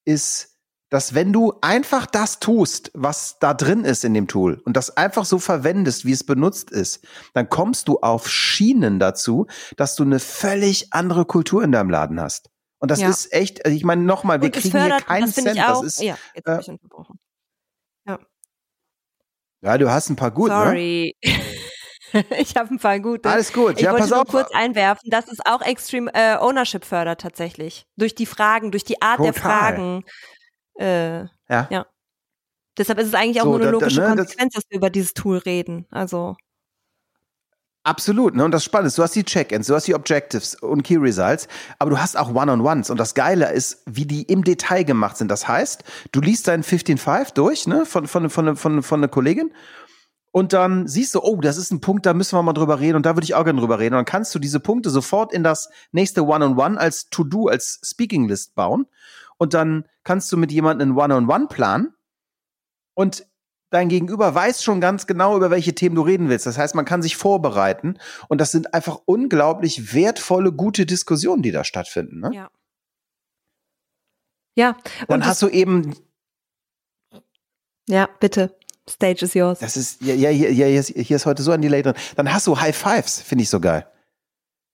ist, 0.05 0.49
dass 0.89 1.15
wenn 1.15 1.33
du 1.33 1.53
einfach 1.61 2.05
das 2.05 2.39
tust, 2.39 2.91
was 2.93 3.37
da 3.39 3.53
drin 3.53 3.83
ist 3.83 4.03
in 4.03 4.13
dem 4.13 4.27
Tool 4.27 4.61
und 4.65 4.77
das 4.77 4.95
einfach 4.95 5.25
so 5.25 5.39
verwendest, 5.39 6.05
wie 6.05 6.11
es 6.11 6.23
benutzt 6.23 6.69
ist, 6.69 7.03
dann 7.33 7.49
kommst 7.49 7.87
du 7.87 7.99
auf 7.99 8.29
Schienen 8.29 8.99
dazu, 8.99 9.47
dass 9.77 9.95
du 9.95 10.03
eine 10.03 10.19
völlig 10.19 10.93
andere 10.93 11.25
Kultur 11.25 11.63
in 11.63 11.71
deinem 11.71 11.89
Laden 11.89 12.19
hast. 12.19 12.49
Und 12.79 12.91
das 12.91 12.99
Ja. 12.99 13.09
ist 13.09 13.31
echt, 13.33 13.65
also 13.65 13.75
ich 13.75 13.83
meine 13.85 14.03
nochmal, 14.03 14.41
wir 14.41 14.51
kriegen 14.51 14.71
hier 14.71 14.81
fördert- 14.81 15.05
keinen 15.05 15.25
das 15.25 15.35
Cent. 15.35 15.59
auch, 15.63 15.81
das 15.81 15.93
ist, 15.93 16.01
ja, 16.03 16.17
äh. 16.43 16.59
Ja, 19.63 19.77
du 19.77 19.89
hast 19.89 20.09
ein 20.09 20.15
paar 20.15 20.31
gut, 20.31 20.49
ne? 20.49 20.55
Sorry. 20.55 21.15
ich 22.37 22.55
habe 22.55 22.73
ein 22.73 22.79
paar 22.79 22.99
gute. 22.99 23.27
Alles 23.29 23.51
gut. 23.53 23.75
Ich 23.77 23.81
ja, 23.83 23.91
wollte 23.91 24.03
pass 24.03 24.09
nur 24.11 24.21
auf. 24.21 24.27
kurz 24.27 24.51
einwerfen, 24.53 25.09
dass 25.09 25.27
es 25.31 25.39
auch 25.45 25.61
Extreme 25.61 26.11
äh, 26.13 26.35
Ownership 26.37 26.85
fördert 26.85 27.21
tatsächlich. 27.21 27.85
Durch 27.97 28.13
die 28.15 28.25
Fragen, 28.25 28.71
durch 28.71 28.83
die 28.83 29.01
Art 29.01 29.19
der 29.19 29.33
Total. 29.33 29.51
Fragen. 29.75 30.03
Äh, 30.79 31.19
Ja. 31.49 31.67
ja. 31.69 31.85
Deshalb 32.77 32.97
ist 32.99 33.07
es 33.07 33.13
eigentlich 33.13 33.39
auch 33.41 33.45
So, 33.45 33.51
nur 33.51 33.61
eine 33.61 33.65
da- 33.65 33.71
da- 33.71 33.79
logische 33.79 33.99
ne, 34.01 34.07
das- 34.07 34.17
Konsequenz, 34.17 34.53
dass 34.55 34.63
wir 34.69 34.77
über 34.77 34.89
dieses 34.89 35.13
Tool 35.13 35.37
reden. 35.37 35.85
Also, 35.91 36.35
Absolut, 37.85 38.33
ne? 38.33 38.45
Und 38.45 38.51
das 38.51 38.63
Spannende 38.63 38.87
ist, 38.87 38.97
du 38.97 39.03
hast 39.03 39.13
die 39.13 39.25
Check-ins, 39.25 39.67
du 39.67 39.75
hast 39.75 39.87
die 39.87 39.95
Objectives 39.95 40.55
und 40.55 40.83
Key 40.83 40.95
Results, 40.95 41.49
aber 41.79 41.91
du 41.91 41.99
hast 41.99 42.17
auch 42.17 42.33
One-on-Ones. 42.33 42.89
Und 42.89 42.97
das 42.97 43.13
Geile 43.13 43.51
ist, 43.51 43.83
wie 43.85 44.05
die 44.05 44.23
im 44.23 44.45
Detail 44.45 44.83
gemacht 44.83 45.17
sind. 45.17 45.29
Das 45.29 45.49
heißt, 45.49 45.83
du 46.13 46.21
liest 46.21 46.47
deinen 46.47 46.63
15.5 46.63 47.33
durch, 47.33 47.67
ne? 47.67 47.85
Von, 47.85 48.07
von, 48.07 48.29
von, 48.29 48.55
von, 48.55 48.83
von 48.83 48.99
einer 48.99 49.09
Kollegin. 49.09 49.51
Und 50.31 50.53
dann 50.53 50.87
siehst 50.87 51.13
du, 51.13 51.21
oh, 51.21 51.41
das 51.41 51.57
ist 51.57 51.71
ein 51.71 51.81
Punkt, 51.81 52.05
da 52.05 52.13
müssen 52.13 52.37
wir 52.37 52.41
mal 52.41 52.53
drüber 52.53 52.79
reden 52.79 52.95
und 52.95 53.05
da 53.05 53.15
würde 53.15 53.25
ich 53.25 53.35
auch 53.35 53.43
gerne 53.43 53.59
drüber 53.59 53.79
reden. 53.79 53.95
Und 53.95 53.99
dann 53.99 54.05
kannst 54.05 54.33
du 54.33 54.39
diese 54.39 54.61
Punkte 54.61 54.89
sofort 54.89 55.33
in 55.33 55.43
das 55.43 55.69
nächste 55.91 56.25
One-on-One 56.25 56.79
als 56.79 57.09
To-Do, 57.09 57.47
als 57.47 57.81
Speaking-List 57.83 58.55
bauen. 58.55 58.87
Und 59.37 59.53
dann 59.53 59.85
kannst 60.03 60.31
du 60.31 60.37
mit 60.37 60.53
jemandem 60.53 60.97
einen 60.97 60.97
One-on-One 60.97 61.47
planen. 61.49 61.93
Und 62.95 63.27
dein 63.73 63.89
Gegenüber 63.89 64.33
weiß 64.35 64.63
schon 64.63 64.79
ganz 64.81 65.07
genau, 65.07 65.35
über 65.35 65.49
welche 65.49 65.73
Themen 65.75 65.95
du 65.95 66.01
reden 66.03 66.29
willst. 66.29 66.45
Das 66.45 66.57
heißt, 66.57 66.75
man 66.75 66.85
kann 66.85 67.01
sich 67.01 67.17
vorbereiten. 67.17 67.97
Und 68.29 68.39
das 68.39 68.51
sind 68.51 68.73
einfach 68.73 68.99
unglaublich 69.05 69.93
wertvolle, 69.93 70.51
gute 70.51 70.85
Diskussionen, 70.85 71.41
die 71.41 71.51
da 71.51 71.63
stattfinden. 71.63 72.19
Ne? 72.19 72.31
ja. 72.33 72.49
Ja, 74.55 74.77
Dann 75.07 75.25
hast 75.25 75.41
du 75.41 75.47
eben, 75.49 75.95
ja, 77.89 78.07
bitte. 78.19 78.55
Stage 78.87 79.25
is 79.25 79.33
yours. 79.33 79.59
das 79.59 79.77
ist, 79.77 80.01
ja, 80.01 80.13
ja, 80.13 80.29
hier, 80.29 80.49
hier, 80.49 80.67
ist- 80.79 80.89
hier 80.89 81.15
ist 81.15 81.25
heute 81.25 81.41
so 81.41 81.51
ein 81.51 81.61
Delay 81.61 81.81
drin. 81.81 81.95
Dann 82.17 82.31
hast 82.31 82.45
du 82.47 82.59
High 82.59 82.75
Fives, 82.75 83.19
finde 83.21 83.43
ich 83.43 83.49
so 83.49 83.59
geil. 83.59 83.87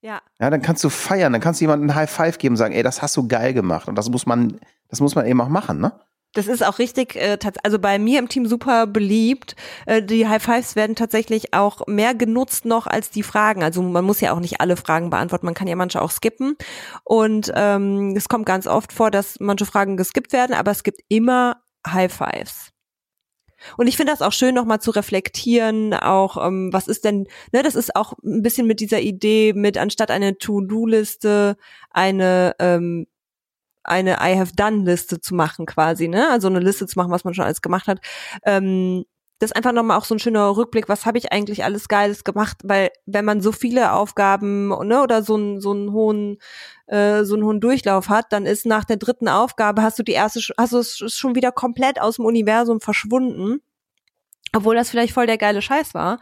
Ja, 0.01 0.21
Ja, 0.39 0.49
dann 0.49 0.61
kannst 0.61 0.83
du 0.83 0.89
feiern, 0.89 1.31
dann 1.31 1.41
kannst 1.41 1.61
du 1.61 1.63
jemandem 1.65 1.89
ein 1.91 1.95
High 1.95 2.09
Five 2.11 2.39
geben 2.39 2.53
und 2.53 2.57
sagen, 2.57 2.73
ey, 2.73 2.83
das 2.83 3.01
hast 3.01 3.15
du 3.17 3.27
geil 3.27 3.53
gemacht. 3.53 3.87
Und 3.87 3.95
das 3.95 4.09
muss 4.09 4.25
man, 4.25 4.59
das 4.89 4.99
muss 4.99 5.13
man 5.15 5.25
eben 5.27 5.39
auch 5.41 5.47
machen, 5.49 5.79
ne? 5.79 5.97
Das 6.33 6.47
ist 6.47 6.63
auch 6.63 6.77
richtig, 6.77 7.15
äh, 7.15 7.37
also 7.63 7.79
bei 7.79 7.97
mir 7.97 8.19
im 8.19 8.29
Team 8.29 8.45
super 8.45 8.85
beliebt. 8.85 9.55
Äh, 9.87 10.03
die 10.03 10.27
High 10.27 10.43
Fives 10.43 10.75
werden 10.75 10.95
tatsächlich 10.95 11.53
auch 11.55 11.87
mehr 11.87 12.13
genutzt 12.13 12.65
noch 12.65 12.85
als 12.85 13.09
die 13.09 13.23
Fragen. 13.23 13.63
Also 13.63 13.81
man 13.81 14.05
muss 14.05 14.21
ja 14.21 14.33
auch 14.33 14.39
nicht 14.39 14.61
alle 14.61 14.77
Fragen 14.77 15.09
beantworten, 15.09 15.47
man 15.47 15.55
kann 15.55 15.67
ja 15.67 15.75
manche 15.75 16.01
auch 16.01 16.11
skippen. 16.11 16.55
Und 17.03 17.51
ähm, 17.55 18.13
es 18.15 18.29
kommt 18.29 18.45
ganz 18.45 18.67
oft 18.67 18.93
vor, 18.93 19.09
dass 19.09 19.39
manche 19.39 19.65
Fragen 19.65 19.97
geskippt 19.97 20.31
werden, 20.31 20.53
aber 20.53 20.69
es 20.71 20.83
gibt 20.83 21.01
immer 21.07 21.63
High 21.87 22.13
Fives. 22.13 22.71
Und 23.77 23.87
ich 23.87 23.97
finde 23.97 24.13
das 24.13 24.21
auch 24.21 24.31
schön, 24.31 24.55
nochmal 24.55 24.79
zu 24.79 24.91
reflektieren, 24.91 25.93
auch 25.93 26.37
ähm, 26.45 26.71
was 26.71 26.87
ist 26.87 27.03
denn, 27.03 27.27
ne, 27.51 27.63
das 27.63 27.75
ist 27.75 27.95
auch 27.95 28.13
ein 28.23 28.41
bisschen 28.41 28.67
mit 28.67 28.79
dieser 28.79 29.01
Idee, 29.01 29.53
mit 29.53 29.77
anstatt 29.77 30.11
eine 30.11 30.37
To-Do-Liste 30.37 31.57
eine 31.91 32.55
ähm, 32.59 33.07
eine 33.83 34.17
I 34.21 34.37
have 34.37 34.53
done 34.55 34.83
Liste 34.83 35.19
zu 35.21 35.35
machen 35.35 35.65
quasi, 35.65 36.07
ne? 36.07 36.29
Also 36.29 36.47
eine 36.47 36.59
Liste 36.59 36.87
zu 36.87 36.97
machen, 36.99 37.11
was 37.11 37.23
man 37.23 37.33
schon 37.33 37.45
alles 37.45 37.61
gemacht 37.61 37.87
hat. 37.87 37.99
Ähm, 38.45 39.05
das 39.39 39.51
ist 39.51 39.55
einfach 39.55 39.71
nochmal 39.71 39.97
auch 39.97 40.03
so 40.03 40.15
ein 40.15 40.19
schöner 40.19 40.55
Rückblick, 40.55 40.89
was 40.89 41.05
habe 41.05 41.17
ich 41.17 41.31
eigentlich 41.31 41.63
alles 41.63 41.87
Geiles 41.87 42.25
gemacht, 42.25 42.57
weil 42.63 42.89
wenn 43.05 43.23
man 43.23 43.39
so 43.39 43.53
viele 43.53 43.93
Aufgaben 43.93 44.67
ne, 44.67 45.01
oder 45.01 45.23
so 45.23 45.35
einen 45.35 45.61
so 45.61 45.71
einen 45.71 45.93
hohen 45.93 46.37
äh, 46.87 47.23
so 47.23 47.35
einen 47.35 47.45
hohen 47.45 47.61
Durchlauf 47.61 48.09
hat, 48.09 48.33
dann 48.33 48.45
ist 48.45 48.65
nach 48.65 48.83
der 48.83 48.97
dritten 48.97 49.29
Aufgabe 49.29 49.81
hast 49.81 49.97
du 49.97 50.03
die 50.03 50.11
erste, 50.11 50.41
hast 50.57 50.73
du 50.73 50.79
es 50.79 51.15
schon 51.15 51.35
wieder 51.35 51.53
komplett 51.53 52.01
aus 52.01 52.17
dem 52.17 52.25
Universum 52.25 52.81
verschwunden, 52.81 53.61
obwohl 54.53 54.75
das 54.75 54.89
vielleicht 54.89 55.13
voll 55.13 55.27
der 55.27 55.37
geile 55.37 55.61
Scheiß 55.61 55.93
war. 55.93 56.19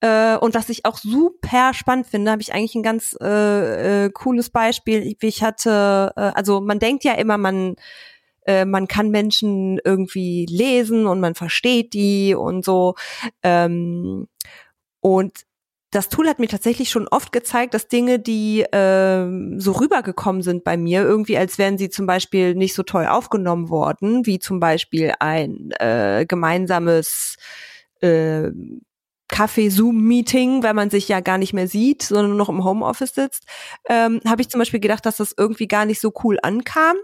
Äh, 0.00 0.36
und 0.36 0.54
was 0.54 0.68
ich 0.68 0.84
auch 0.84 0.98
super 0.98 1.74
spannend 1.74 2.06
finde, 2.06 2.30
habe 2.30 2.42
ich 2.42 2.54
eigentlich 2.54 2.74
ein 2.74 2.82
ganz 2.82 3.16
äh, 3.20 4.06
äh, 4.06 4.10
cooles 4.10 4.50
Beispiel. 4.50 5.14
Ich, 5.20 5.42
hatte, 5.42 6.12
äh, 6.16 6.20
also 6.20 6.60
man 6.60 6.78
denkt 6.78 7.04
ja 7.04 7.14
immer, 7.14 7.38
man 7.38 7.76
äh, 8.46 8.64
man 8.64 8.88
kann 8.88 9.10
Menschen 9.10 9.78
irgendwie 9.84 10.46
lesen 10.48 11.06
und 11.06 11.20
man 11.20 11.34
versteht 11.34 11.92
die 11.92 12.34
und 12.34 12.64
so. 12.64 12.94
Ähm, 13.42 14.26
und 15.00 15.44
das 15.90 16.08
Tool 16.08 16.28
hat 16.28 16.38
mir 16.38 16.48
tatsächlich 16.48 16.88
schon 16.90 17.08
oft 17.08 17.32
gezeigt, 17.32 17.74
dass 17.74 17.88
Dinge, 17.88 18.20
die 18.20 18.64
ähm, 18.72 19.58
so 19.58 19.72
rübergekommen 19.72 20.42
sind 20.42 20.62
bei 20.62 20.76
mir, 20.76 21.02
irgendwie 21.02 21.36
als 21.36 21.58
wären 21.58 21.78
sie 21.78 21.90
zum 21.90 22.06
Beispiel 22.06 22.54
nicht 22.54 22.74
so 22.74 22.84
toll 22.84 23.06
aufgenommen 23.06 23.70
worden, 23.70 24.24
wie 24.24 24.38
zum 24.38 24.60
Beispiel 24.60 25.12
ein 25.18 25.72
äh, 25.80 26.26
gemeinsames 26.28 27.36
äh, 28.02 28.50
Kaffee-Zoom-Meeting, 29.30 30.62
weil 30.62 30.74
man 30.74 30.90
sich 30.90 31.08
ja 31.08 31.20
gar 31.20 31.38
nicht 31.38 31.52
mehr 31.52 31.68
sieht, 31.68 32.02
sondern 32.02 32.28
nur 32.28 32.38
noch 32.38 32.48
im 32.48 32.64
Homeoffice 32.64 33.14
sitzt, 33.14 33.44
ähm, 33.88 34.20
habe 34.26 34.42
ich 34.42 34.50
zum 34.50 34.58
Beispiel 34.58 34.80
gedacht, 34.80 35.06
dass 35.06 35.16
das 35.16 35.34
irgendwie 35.36 35.68
gar 35.68 35.84
nicht 35.84 36.00
so 36.00 36.12
cool 36.24 36.38
ankam. 36.42 36.96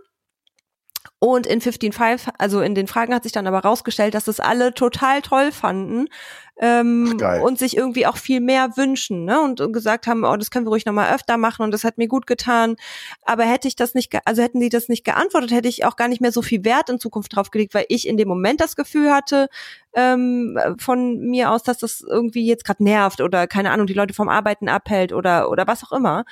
Und 1.19 1.47
in 1.47 1.61
15.5, 1.61 2.29
also 2.39 2.61
in 2.61 2.75
den 2.75 2.89
Fragen 2.89 3.15
hat 3.15 3.23
sich 3.23 3.33
dann 3.33 3.47
aber 3.47 3.61
rausgestellt, 3.61 4.15
dass 4.15 4.25
das 4.25 4.41
alle 4.41 4.75
total 4.75 5.23
toll 5.23 5.51
fanden 5.53 6.09
ähm, 6.59 7.13
Ach, 7.13 7.17
und 7.43 7.59
sich 7.59 7.77
irgendwie 7.77 8.07
auch 8.07 8.17
viel 8.17 8.41
mehr 8.41 8.77
wünschen 8.77 9.25
ne? 9.25 9.41
und, 9.41 9.61
und 9.61 9.73
gesagt 9.73 10.07
haben, 10.07 10.25
oh, 10.25 10.37
das 10.37 10.51
können 10.51 10.65
wir 10.65 10.71
ruhig 10.71 10.87
nochmal 10.87 11.15
öfter 11.15 11.37
machen 11.37 11.63
und 11.63 11.71
das 11.71 11.85
hat 11.85 11.99
mir 11.99 12.09
gut 12.09 12.27
getan. 12.27 12.77
Aber 13.25 13.45
hätte 13.45 13.69
ich 13.69 13.77
das 13.77 13.95
nicht, 13.95 14.11
ge- 14.11 14.21
also 14.25 14.43
hätten 14.43 14.61
die 14.61 14.71
das 14.71 14.89
nicht 14.89 15.05
geantwortet, 15.05 15.51
hätte 15.51 15.69
ich 15.69 15.85
auch 15.85 15.97
gar 15.97 16.09
nicht 16.09 16.21
mehr 16.21 16.33
so 16.33 16.41
viel 16.43 16.65
Wert 16.65 16.89
in 16.89 16.99
Zukunft 16.99 17.37
drauf 17.37 17.51
gelegt, 17.51 17.75
weil 17.75 17.85
ich 17.89 18.09
in 18.09 18.17
dem 18.17 18.29
Moment 18.29 18.61
das 18.61 18.75
Gefühl 18.77 19.13
hatte, 19.13 19.49
ähm, 19.95 20.59
von 20.79 21.19
mir 21.21 21.51
aus, 21.51 21.63
dass 21.63 21.79
das 21.79 22.01
irgendwie 22.01 22.47
jetzt 22.47 22.65
gerade 22.65 22.83
nervt 22.83 23.21
oder 23.21 23.47
keine 23.47 23.71
Ahnung, 23.71 23.87
die 23.87 23.95
Leute 23.95 24.15
vom 24.15 24.29
Arbeiten 24.29 24.69
abhält 24.69 25.13
oder 25.13 25.51
oder 25.51 25.67
was 25.67 25.85
auch 25.85 25.93
immer. 25.93 26.25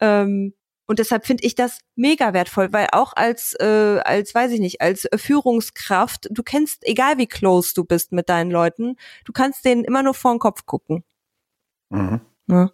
Ähm, 0.00 0.54
Und 0.88 0.98
deshalb 0.98 1.26
finde 1.26 1.44
ich 1.44 1.54
das 1.54 1.80
mega 1.96 2.32
wertvoll, 2.32 2.72
weil 2.72 2.88
auch 2.92 3.12
als, 3.14 3.54
äh, 3.60 4.00
als, 4.04 4.34
weiß 4.34 4.52
ich 4.52 4.60
nicht, 4.60 4.80
als 4.80 5.06
Führungskraft, 5.14 6.28
du 6.30 6.42
kennst, 6.42 6.86
egal 6.86 7.18
wie 7.18 7.26
close 7.26 7.74
du 7.74 7.84
bist 7.84 8.10
mit 8.10 8.30
deinen 8.30 8.50
Leuten, 8.50 8.96
du 9.26 9.32
kannst 9.32 9.66
denen 9.66 9.84
immer 9.84 10.02
nur 10.02 10.14
vor 10.14 10.32
den 10.32 10.38
Kopf 10.38 10.64
gucken. 10.64 11.04
Mhm. 11.90 12.22
Ja. 12.46 12.70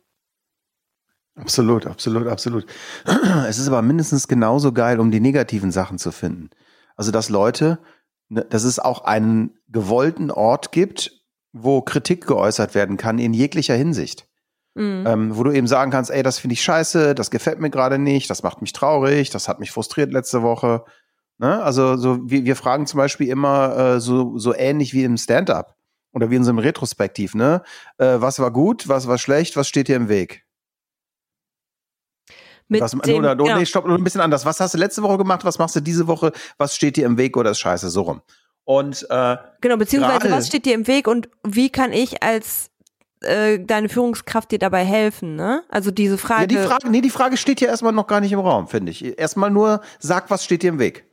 Absolut, 1.35 1.87
absolut, 1.87 2.29
absolut. 2.29 2.67
Es 3.49 3.59
ist 3.59 3.67
aber 3.67 3.83
mindestens 3.83 4.29
genauso 4.29 4.73
geil, 4.73 5.01
um 5.01 5.11
die 5.11 5.19
negativen 5.19 5.73
Sachen 5.73 5.99
zu 5.99 6.13
finden. 6.13 6.51
Also, 6.95 7.11
dass 7.11 7.29
Leute, 7.29 7.81
ne, 8.29 8.45
dass 8.45 8.63
es 8.63 8.79
auch 8.79 9.03
einen 9.03 9.59
gewollten 9.67 10.31
Ort 10.31 10.71
gibt, 10.71 11.11
wo 11.53 11.83
Kritik 11.83 12.29
geäußert 12.29 12.77
werden 12.77 12.97
kann 12.97 13.19
in 13.19 13.35
jeglicher 13.35 13.75
Hinsicht. 13.75 14.29
Mhm. 14.75 15.05
Ähm, 15.07 15.37
wo 15.37 15.45
du 15.45 15.53
eben 15.53 15.69
sagen 15.69 15.93
kannst, 15.93 16.11
ey, 16.11 16.23
das 16.23 16.39
finde 16.39 16.55
ich 16.55 16.63
scheiße, 16.63 17.15
das 17.15 17.31
gefällt 17.31 17.61
mir 17.61 17.71
gerade 17.71 17.99
nicht, 17.99 18.29
das 18.29 18.43
macht 18.43 18.61
mich 18.61 18.73
traurig, 18.73 19.31
das 19.31 19.49
hat 19.49 19.61
mich 19.61 19.71
frustriert 19.71 20.13
letzte 20.13 20.43
Woche. 20.43 20.85
Ne? 21.39 21.63
Also 21.63 21.97
so, 21.97 22.19
wir, 22.29 22.45
wir 22.45 22.57
fragen 22.57 22.87
zum 22.87 22.99
Beispiel 22.99 23.29
immer 23.29 23.77
äh, 23.77 24.01
so, 24.01 24.37
so 24.37 24.55
ähnlich 24.55 24.93
wie 24.93 25.05
im 25.05 25.17
Stand-up 25.17 25.77
oder 26.13 26.31
wie 26.31 26.37
in 26.37 26.45
so 26.45 26.51
einem 26.51 26.59
Retrospektiv, 26.59 27.35
ne? 27.35 27.63
Äh, 27.99 28.17
was 28.19 28.39
war 28.39 28.53
gut, 28.53 28.89
was 28.89 29.09
war 29.09 29.19
schlecht, 29.19 29.57
was 29.57 29.69
steht 29.69 29.89
dir 29.89 29.97
im 29.97 30.09
Weg? 30.09 30.45
Mit 32.69 32.81
was, 32.81 32.93
dem, 32.93 33.01
oder, 33.01 33.33
oder, 33.33 33.37
genau. 33.37 33.59
nee, 33.59 33.67
stopp, 33.67 33.85
ein 33.85 34.05
bisschen 34.05 34.21
anders. 34.21 34.47
Was 34.47 34.59
hast 34.59 34.75
du 34.75 34.79
letzte 34.79 35.03
Woche 35.03 35.19
gemacht? 35.19 35.45
Was 35.45 35.59
machst 35.59 35.77
du 35.77 35.81
diese 35.81 36.07
Woche? 36.07 36.33
Was 36.57 36.75
steht 36.75 36.97
dir 36.97 37.05
im 37.05 37.19
Weg 37.19 37.37
oder 37.37 37.51
ist 37.51 37.59
scheiße? 37.59 37.91
So 37.91 38.03
rum. 38.03 38.23
Und 38.65 39.07
äh, 39.11 39.37
genau, 39.61 39.77
beziehungsweise 39.77 40.21
grade, 40.21 40.33
was 40.33 40.47
steht 40.47 40.65
dir 40.65 40.75
im 40.75 40.87
Weg 40.87 41.07
und 41.07 41.29
wie 41.47 41.69
kann 41.69 41.93
ich 41.93 42.23
als 42.23 42.71
äh, 43.25 43.59
deine 43.65 43.89
Führungskraft 43.89 44.51
dir 44.51 44.59
dabei 44.59 44.85
helfen, 44.85 45.37
ne? 45.37 45.63
Also 45.69 45.91
diese 45.91 46.19
Frage. 46.19 46.43
Ja, 46.43 46.47
die 46.47 46.69
Frage, 46.69 46.91
nee, 46.91 47.01
die 47.01 47.11
Frage 47.11 47.37
steht 47.37 47.61
ja 47.61 47.69
erstmal 47.69 47.93
noch 47.93 48.07
gar 48.07 48.21
nicht 48.21 48.33
im 48.33 48.41
Raum, 48.41 48.69
finde 48.69 48.93
ich. 48.93 49.19
Erstmal 49.19 49.51
nur, 49.51 49.81
sag, 49.99 50.31
was 50.31 50.45
steht 50.45 50.63
dir 50.63 50.69
im 50.69 50.79
Weg. 50.79 51.05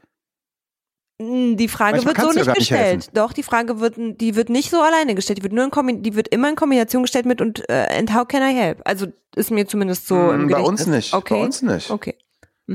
Hm, 1.21 1.55
die 1.55 1.67
Frage 1.67 1.97
Manchmal 1.97 2.17
wird 2.17 2.33
so 2.33 2.39
nicht 2.39 2.55
gestellt. 2.55 2.95
Nicht 2.95 3.17
Doch, 3.17 3.31
die 3.31 3.43
Frage 3.43 3.79
wird, 3.79 3.95
die 3.97 4.35
wird 4.35 4.49
nicht 4.49 4.71
so 4.71 4.81
alleine 4.81 5.13
gestellt. 5.13 5.37
Die 5.37 5.43
wird 5.43 5.53
nur 5.53 5.63
in 5.63 5.71
Kombi 5.71 6.01
die 6.01 6.15
wird 6.15 6.27
immer 6.29 6.49
in 6.49 6.55
Kombination 6.55 7.03
gestellt 7.03 7.27
mit 7.27 7.41
und 7.41 7.67
äh, 7.69 7.85
and 7.95 8.13
how 8.13 8.27
can 8.27 8.41
I 8.41 8.55
help? 8.55 8.81
Also 8.85 9.07
ist 9.35 9.51
mir 9.51 9.67
zumindest 9.67 10.07
so 10.07 10.15
mm, 10.15 10.41
im 10.41 10.47
Bei 10.47 10.61
uns 10.61 10.87
nicht. 10.87 11.13
Okay. 11.13 11.35
Bei 11.35 11.43
uns 11.43 11.61
nicht. 11.61 11.91
Okay. 11.91 12.15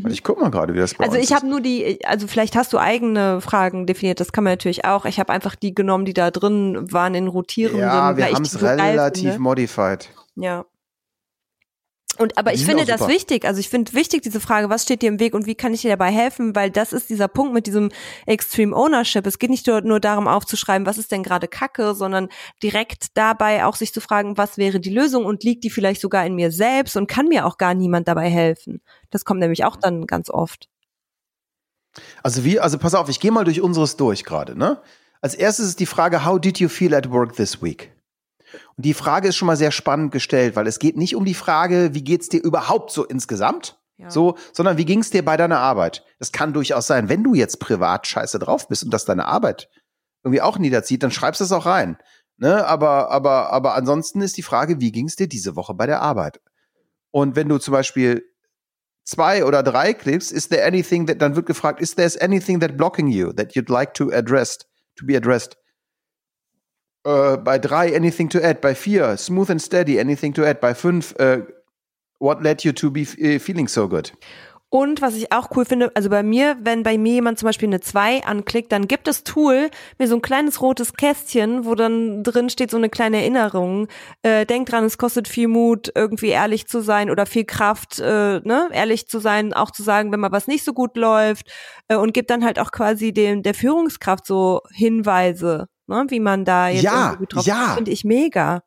Mhm. 0.03 0.11
Ich 0.11 0.23
guck 0.23 0.41
mal 0.41 0.51
gerade, 0.51 0.75
wie 0.75 0.79
das 0.79 0.95
bei 0.95 1.05
Also 1.05 1.17
ich 1.17 1.33
habe 1.33 1.47
nur 1.47 1.61
die, 1.61 2.05
also 2.05 2.27
vielleicht 2.27 2.57
hast 2.57 2.73
du 2.73 2.79
eigene 2.79 3.41
Fragen 3.41 3.87
definiert, 3.87 4.21
das 4.21 4.33
kann 4.33 4.45
man 4.45 4.53
natürlich 4.53 4.85
auch. 4.85 5.05
Ich 5.05 5.19
habe 5.19 5.33
einfach 5.33 5.55
die 5.55 5.75
genommen, 5.75 6.05
die 6.05 6.15
da 6.15 6.31
drin 6.31 6.93
waren 6.93 7.15
in 7.15 7.29
rotierenden. 7.29 7.81
Ja, 7.81 8.17
wir 8.17 8.27
haben 8.27 8.43
es 8.43 8.61
relativ 8.63 9.39
modified. 9.39 10.11
Ja. 10.37 10.65
Und 12.19 12.39
aber 12.39 12.55
ich 12.55 12.65
finde 12.65 12.85
das 12.85 13.07
wichtig. 13.09 13.45
Also 13.45 13.61
ich 13.61 13.69
finde 13.69 13.93
wichtig 13.93 14.23
diese 14.23 14.41
Frage, 14.41 14.71
was 14.71 14.83
steht 14.83 15.03
dir 15.03 15.09
im 15.09 15.21
Weg 15.21 15.35
und 15.35 15.47
wie 15.47 15.55
kann 15.55 15.75
ich 15.75 15.83
dir 15.83 15.91
dabei 15.91 16.11
helfen? 16.11 16.55
Weil 16.55 16.71
das 16.71 16.93
ist 16.93 17.11
dieser 17.11 17.29
Punkt 17.29 17.53
mit 17.53 17.67
diesem 17.67 17.91
Extreme 18.27 18.75
Ownership. 18.75 19.27
Es 19.27 19.39
geht 19.39 19.51
nicht 19.51 19.67
nur, 19.67 19.83
nur 19.83 20.01
darum 20.01 20.29
aufzuschreiben, 20.29 20.87
was 20.87 20.99
ist 20.99 21.13
denn 21.13 21.23
gerade 21.23 21.49
Kacke, 21.49 21.95
sondern 21.95 22.29
direkt 22.63 23.09
dabei 23.15 23.65
auch 23.65 23.77
sich 23.77 23.93
zu 23.93 24.01
fragen, 24.01 24.37
was 24.37 24.59
wäre 24.59 24.81
die 24.81 24.91
Lösung 24.91 25.25
und 25.25 25.45
liegt 25.45 25.65
die 25.65 25.71
vielleicht 25.71 26.01
sogar 26.01 26.25
in 26.25 26.35
mir 26.35 26.51
selbst 26.51 26.97
und 26.97 27.07
kann 27.07 27.29
mir 27.29 27.47
auch 27.47 27.59
gar 27.59 27.75
niemand 27.75 28.09
dabei 28.09 28.29
helfen. 28.29 28.81
Das 29.11 29.25
kommt 29.25 29.41
nämlich 29.41 29.65
auch 29.65 29.77
dann 29.77 30.07
ganz 30.07 30.31
oft. 30.31 30.69
Also 32.23 32.45
wie, 32.45 32.61
also 32.61 32.79
pass 32.79 32.95
auf, 32.95 33.09
ich 33.09 33.21
gehe 33.21 33.31
mal 33.31 33.45
durch 33.45 33.61
unseres 33.61 33.97
durch 33.97 34.25
gerade, 34.25 34.59
ne? 34.59 34.81
Als 35.21 35.35
erstes 35.35 35.69
ist 35.69 35.81
die 35.81 35.87
Frage, 35.87 36.25
how 36.25 36.39
did 36.39 36.59
you 36.61 36.69
feel 36.69 36.95
at 36.95 37.11
work 37.11 37.35
this 37.35 37.63
week? 37.63 37.96
Und 38.77 38.85
die 38.85 38.95
Frage 38.95 39.29
ist 39.29 39.37
schon 39.37 39.47
mal 39.47 39.57
sehr 39.57 39.71
spannend 39.71 40.13
gestellt, 40.13 40.57
weil 40.57 40.67
es 40.67 40.79
geht 40.79 40.97
nicht 40.97 41.17
um 41.17 41.25
die 41.25 41.35
Frage, 41.35 41.95
wie 41.95 42.05
geht's 42.05 42.29
dir 42.29 42.43
überhaupt 42.43 42.91
so 42.91 43.05
insgesamt, 43.05 43.79
ja. 43.99 44.11
so, 44.11 44.37
sondern 44.53 44.77
wie 44.79 44.85
ging's 44.85 45.11
dir 45.11 45.25
bei 45.25 45.37
deiner 45.37 45.59
Arbeit? 45.59 46.05
Das 46.19 46.33
kann 46.33 46.53
durchaus 46.53 46.87
sein, 46.87 47.09
wenn 47.09 47.23
du 47.25 47.35
jetzt 47.35 47.61
privat 47.61 48.07
scheiße 48.07 48.39
drauf 48.39 48.69
bist 48.69 48.85
und 48.85 48.93
das 48.93 49.05
deine 49.05 49.27
Arbeit 49.27 49.69
irgendwie 50.27 50.43
auch 50.43 50.59
niederzieht, 50.59 51.03
dann 51.03 51.13
schreibst 51.13 51.41
du 51.41 51.45
es 51.45 51.53
auch 51.53 51.67
rein. 51.67 51.99
Ne? 52.39 52.67
Aber, 52.67 53.11
aber, 53.11 53.53
aber 53.53 53.75
ansonsten 53.75 54.21
ist 54.21 54.37
die 54.37 54.43
Frage, 54.43 54.81
wie 54.81 54.93
ging's 54.93 55.17
dir 55.17 55.29
diese 55.29 55.57
Woche 55.57 55.73
bei 55.73 55.87
der 55.87 56.03
Arbeit? 56.03 56.41
Und 57.13 57.37
wenn 57.37 57.49
du 57.49 57.59
zum 57.59 57.73
Beispiel 57.73 58.25
zwei 59.05 59.45
oder 59.45 59.63
drei 59.63 59.95
klickst, 59.95 60.33
is 60.33 60.49
there 60.49 60.67
anything 60.67 61.07
that, 61.07 61.23
dann 61.23 61.37
wird 61.37 61.47
gefragt, 61.47 61.81
is 61.81 61.95
there 61.95 62.11
anything 62.21 62.61
that 62.61 62.77
blocking 62.77 63.09
you 63.09 63.33
that 63.33 63.55
you'd 63.55 63.71
like 63.71 63.95
to 63.95 64.11
address, 64.11 64.59
to 64.97 65.07
be 65.07 65.17
addressed? 65.17 65.57
Äh, 67.07 67.37
bei 67.37 67.59
drei, 67.61 67.95
anything 67.95 68.29
to 68.29 68.41
add. 68.41 68.61
Bei 68.61 68.75
vier, 68.75 69.17
smooth 69.17 69.51
and 69.51 69.63
steady, 69.63 70.01
anything 70.01 70.35
to 70.35 70.43
add. 70.43 70.61
Bei 70.61 70.75
fünf, 70.75 71.15
uh, 71.21 71.43
what 72.19 72.43
led 72.43 72.65
you 72.65 72.73
to 72.73 72.91
be 72.91 73.03
äh, 73.03 73.39
feeling 73.39 73.69
so 73.69 73.89
good? 73.89 74.13
Und 74.69 75.01
was 75.01 75.15
ich 75.15 75.31
auch 75.31 75.51
cool 75.55 75.65
finde, 75.65 75.93
also 75.95 76.11
bei 76.11 76.25
mir, 76.25 76.57
wenn 76.63 76.83
bei 76.83 76.99
mir 76.99 77.13
jemand 77.15 77.39
zum 77.39 77.47
Beispiel 77.47 77.69
eine 77.69 77.81
2 77.81 78.25
anklickt, 78.25 78.73
dann 78.73 78.89
gibt 78.89 79.07
das 79.07 79.23
Tool 79.23 79.71
mir 79.97 80.09
so 80.09 80.17
ein 80.17 80.23
kleines 80.23 80.61
rotes 80.61 80.95
Kästchen, 80.95 81.65
wo 81.65 81.77
dann 81.77 82.25
drin 82.25 82.51
steht 82.51 82.73
so 82.73 82.77
eine 82.77 82.89
kleine 82.89 83.19
Erinnerung. 83.19 83.87
Äh, 84.23 84.45
denk 84.45 84.69
dran, 84.69 84.83
es 84.83 84.99
kostet 84.99 85.29
viel 85.29 85.47
Mut, 85.47 85.93
irgendwie 85.95 86.31
ehrlich 86.31 86.67
zu 86.67 86.81
sein 86.83 87.11
oder 87.11 87.27
viel 87.27 87.45
Kraft, 87.45 88.01
äh, 88.01 88.41
ne, 88.41 88.69
ehrlich 88.73 89.07
zu 89.07 89.21
sein, 89.21 89.53
auch 89.53 89.71
zu 89.71 89.85
sagen, 89.85 90.11
wenn 90.11 90.19
mal 90.19 90.33
was 90.33 90.49
nicht 90.49 90.65
so 90.65 90.73
gut 90.73 90.97
läuft. 90.97 91.49
Äh, 91.87 91.95
und 91.95 92.13
gibt 92.13 92.31
dann 92.31 92.45
halt 92.45 92.59
auch 92.59 92.73
quasi 92.73 93.13
dem 93.13 93.45
der 93.45 93.55
Führungskraft 93.55 94.27
so 94.27 94.63
Hinweise 94.73 95.69
ne, 95.87 96.07
wie 96.09 96.21
man 96.21 96.45
da 96.45 96.69
jetzt 96.69 96.83
ja, 96.83 97.17
drauf 97.29 97.45
ja. 97.45 97.75
finde 97.75 97.91
ich 97.91 98.05
mega. 98.05 98.63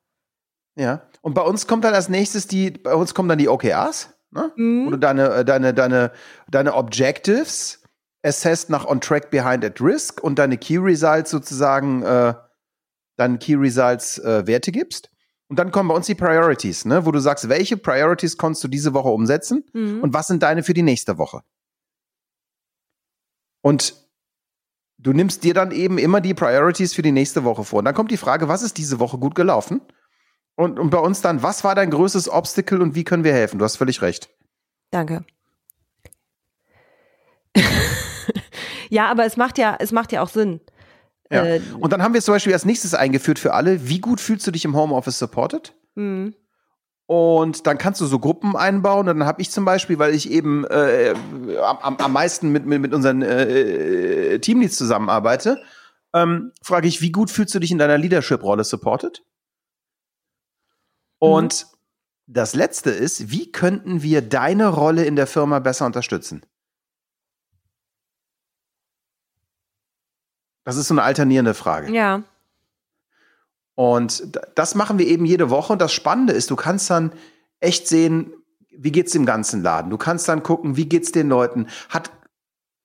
Ja. 0.76 1.04
Und 1.22 1.34
bei 1.34 1.42
uns 1.42 1.68
kommt 1.68 1.84
dann 1.84 1.94
als 1.94 2.10
nächstes 2.10 2.48
die, 2.48 2.72
bei 2.72 2.96
uns 2.96 3.14
kommen 3.14 3.30
dann 3.30 3.38
die 3.38 3.50
OKRs, 3.50 4.14
ne? 4.32 4.52
Mhm. 4.56 4.86
Wo 4.86 4.92
du 4.92 4.98
deine, 4.98 5.30
äh, 5.34 5.46
deine, 5.46 5.74
deine, 5.74 6.12
deine 6.50 6.74
Objectives 6.74 7.84
assessed 8.24 8.70
nach 8.70 8.86
on 8.86 9.02
track 9.02 9.30
behind 9.30 9.64
at 9.66 9.82
risk 9.82 10.24
und 10.24 10.40
deine 10.40 10.58
Key 10.58 10.78
Results 10.78 11.32
sozusagen, 11.32 12.04
äh, 12.04 12.34
deine 13.18 13.38
Key 13.38 13.56
Results 13.56 14.20
äh, 14.20 14.46
Werte 14.48 14.72
gibst. 14.72 15.10
Und 15.50 15.58
dann 15.58 15.72
kommen 15.72 15.90
bei 15.90 15.96
uns 15.96 16.06
die 16.06 16.16
Priorities, 16.16 16.86
ne, 16.86 17.06
wo 17.06 17.12
du 17.12 17.20
sagst, 17.20 17.50
welche 17.50 17.76
Priorities 17.76 18.38
konntest 18.38 18.64
du 18.64 18.68
diese 18.68 18.94
Woche 18.94 19.10
umsetzen 19.10 19.66
mhm. 19.74 20.02
und 20.02 20.14
was 20.14 20.28
sind 20.28 20.44
deine 20.44 20.64
für 20.64 20.74
die 20.74 20.84
nächste 20.84 21.18
Woche? 21.18 21.42
Und 23.62 23.96
du 25.00 25.14
nimmst 25.14 25.44
dir 25.44 25.54
dann 25.54 25.72
eben 25.72 25.98
immer 25.98 26.22
die 26.22 26.34
Priorities 26.34 26.94
für 26.94 27.02
die 27.02 27.12
nächste 27.12 27.44
Woche 27.44 27.64
vor. 27.64 27.80
Und 27.80 27.86
dann 27.86 27.96
kommt 27.96 28.12
die 28.12 28.18
Frage, 28.18 28.48
was 28.48 28.62
ist 28.62 28.78
diese 28.78 29.00
Woche 29.00 29.18
gut 29.18 29.34
gelaufen? 29.36 29.82
Und, 30.56 30.78
und 30.78 30.90
bei 30.90 31.00
uns 31.00 31.22
dann, 31.22 31.42
was 31.42 31.64
war 31.64 31.74
dein 31.74 31.90
größtes 31.90 32.30
Obstacle 32.30 32.82
und 32.82 32.94
wie 32.94 33.06
können 33.06 33.24
wir 33.24 33.34
helfen? 33.34 33.60
Du 33.60 33.66
hast 33.66 33.78
völlig 33.78 34.02
recht. 34.02 34.30
Danke. 34.92 35.24
ja, 38.90 39.10
aber 39.10 39.26
es 39.26 39.38
macht 39.38 39.58
ja, 39.58 39.78
es 39.80 39.92
macht 39.92 40.12
ja 40.12 40.22
auch 40.22 40.30
Sinn. 40.30 40.60
Ja. 41.32 41.46
Äh, 41.46 41.62
und 41.80 41.94
dann 41.94 42.04
haben 42.04 42.14
wir 42.14 42.22
zum 42.22 42.34
Beispiel 42.34 42.54
als 42.54 42.66
nächstes 42.66 42.94
eingeführt 42.94 43.40
für 43.40 43.54
alle, 43.54 43.88
wie 43.88 44.00
gut 44.00 44.20
fühlst 44.20 44.46
du 44.48 44.52
dich 44.52 44.66
im 44.66 44.76
Homeoffice 44.76 45.20
supported? 45.20 45.74
Mhm. 45.96 46.36
Und 47.10 47.66
dann 47.66 47.80
kannst 47.80 48.00
du 48.02 48.06
so 48.06 48.20
Gruppen 48.20 48.56
einbauen. 48.56 49.10
Und 49.10 49.18
dann 49.18 49.26
habe 49.26 49.42
ich 49.42 49.50
zum 49.50 49.66
Beispiel, 49.66 49.98
weil 49.98 50.14
ich 50.14 50.30
eben 50.30 50.64
äh, 50.66 51.16
am, 51.60 51.98
am 51.98 52.14
meisten 52.14 52.52
mit, 52.52 52.68
mit, 52.68 52.80
mit 52.80 52.94
unseren 52.94 53.24
äh, 53.24 54.38
Teamleads 54.38 54.78
zusammenarbeite, 54.78 55.60
ähm, 56.14 56.52
frage 56.62 56.88
ich, 56.88 57.02
wie 57.02 57.12
gut 57.12 57.32
fühlst 57.32 57.56
du 57.56 57.58
dich 57.58 57.72
in 57.72 57.80
deiner 57.80 57.98
Leadership-Rolle 57.98 58.64
supported? 58.64 59.24
Und 61.18 61.66
mhm. 61.66 61.78
das 62.28 62.54
letzte 62.54 62.92
ist, 62.92 63.32
wie 63.32 63.52
könnten 63.52 64.04
wir 64.04 64.22
deine 64.22 64.68
Rolle 64.68 65.04
in 65.04 65.16
der 65.16 65.26
Firma 65.26 65.58
besser 65.58 65.88
unterstützen? 65.88 66.46
Das 70.64 70.78
ist 70.78 70.90
so 70.90 70.94
eine 70.94 71.02
alternierende 71.02 71.56
Frage. 71.56 71.92
Ja. 71.92 72.22
Und 73.80 74.38
das 74.56 74.76
machen 74.76 75.00
wir 75.00 75.08
eben 75.08 75.24
jede 75.24 75.50
Woche. 75.50 75.72
Und 75.72 75.82
das 75.82 75.94
Spannende 75.94 76.34
ist, 76.34 76.52
du 76.52 76.58
kannst 76.58 76.90
dann 76.90 77.14
echt 77.62 77.88
sehen, 77.88 78.34
wie 78.78 78.92
geht's 78.92 79.14
dem 79.14 79.26
ganzen 79.26 79.64
Laden. 79.64 79.90
Du 79.90 79.98
kannst 79.98 80.28
dann 80.28 80.44
gucken, 80.44 80.76
wie 80.76 80.90
geht's 80.90 81.14
den 81.14 81.30
Leuten. 81.30 81.68
Hat, 81.88 82.12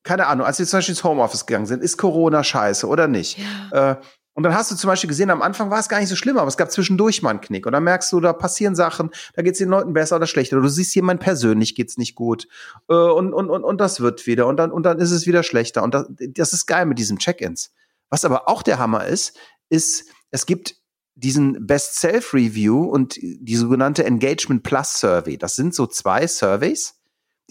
keine 0.05 0.29
Ahnung, 0.29 0.47
als 0.47 0.61
wir 0.61 0.67
zum 0.67 0.79
Beispiel 0.79 0.93
ins 0.93 1.03
Homeoffice 1.03 1.47
gegangen 1.47 1.67
sind, 1.67 1.83
ist 1.83 1.97
Corona 1.97 2.45
scheiße 2.45 2.87
oder 2.87 3.09
nicht? 3.09 3.41
Ja. 3.73 3.91
Äh, 3.91 3.97
und 4.35 4.45
dann 4.45 4.55
hast 4.55 4.71
du 4.71 4.77
zum 4.77 4.87
Beispiel 4.87 5.09
gesehen, 5.09 5.31
am 5.31 5.43
Anfang 5.43 5.69
war 5.69 5.81
es 5.81 5.89
gar 5.89 5.99
nicht 5.99 6.11
so 6.11 6.15
schlimm, 6.15 6.39
aber 6.39 6.47
es 6.47 6.57
gab 6.57 6.71
zwischendurch 6.71 7.23
mal 7.23 7.31
einen 7.31 7.41
Knick. 7.41 7.67
Und 7.67 7.73
dann 7.73 7.83
merkst 7.83 8.13
du, 8.13 8.21
da 8.21 8.33
passieren 8.33 8.77
Sachen, 8.77 9.11
da 9.35 9.43
geht's 9.43 9.59
den 9.59 9.71
Leuten 9.71 9.95
besser 9.95 10.15
oder 10.15 10.29
schlechter. 10.29 10.61
Du 10.61 10.69
siehst 10.69 10.95
jemand 10.95 11.21
persönlich 11.21 11.75
geht's 11.75 11.99
nicht 11.99 12.15
gut. 12.15 12.47
Äh, 12.89 12.95
und, 12.95 13.35
und, 13.35 13.51
und, 13.51 13.65
und 13.65 13.81
das 13.81 13.99
wird 13.99 14.29
wieder. 14.29 14.47
Und 14.47 14.59
dann, 14.59 14.71
und 14.71 14.85
dann 14.85 15.01
ist 15.01 15.11
es 15.11 15.27
wieder 15.27 15.43
schlechter. 15.43 15.83
Und 15.83 15.93
das, 15.93 16.07
das 16.09 16.53
ist 16.53 16.67
geil 16.67 16.87
mit 16.87 17.01
diesen 17.01 17.19
Check-ins. 17.19 17.73
Was 18.11 18.25
aber 18.25 18.49
auch 18.49 18.63
der 18.63 18.79
Hammer 18.79 19.07
ist, 19.07 19.37
ist, 19.71 20.05
es 20.31 20.47
gibt 20.47 20.84
diesen 21.15 21.67
Best 21.67 21.97
Self 21.97 22.35
Review 22.35 22.85
und 22.85 23.17
die 23.21 23.57
sogenannte 23.57 24.05
Engagement 24.05 24.63
Plus 24.63 25.01
Survey. 25.01 25.39
Das 25.39 25.57
sind 25.57 25.75
so 25.75 25.87
zwei 25.87 26.27
Surveys, 26.27 27.01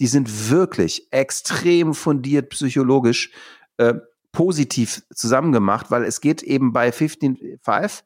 die 0.00 0.06
sind 0.06 0.50
wirklich 0.50 1.08
extrem 1.10 1.94
fundiert 1.94 2.50
psychologisch 2.50 3.30
äh, 3.76 3.94
positiv 4.32 5.02
zusammengemacht, 5.14 5.90
weil 5.90 6.04
es 6.04 6.20
geht 6.20 6.42
eben 6.42 6.72
bei 6.72 6.90
15.5 6.90 8.02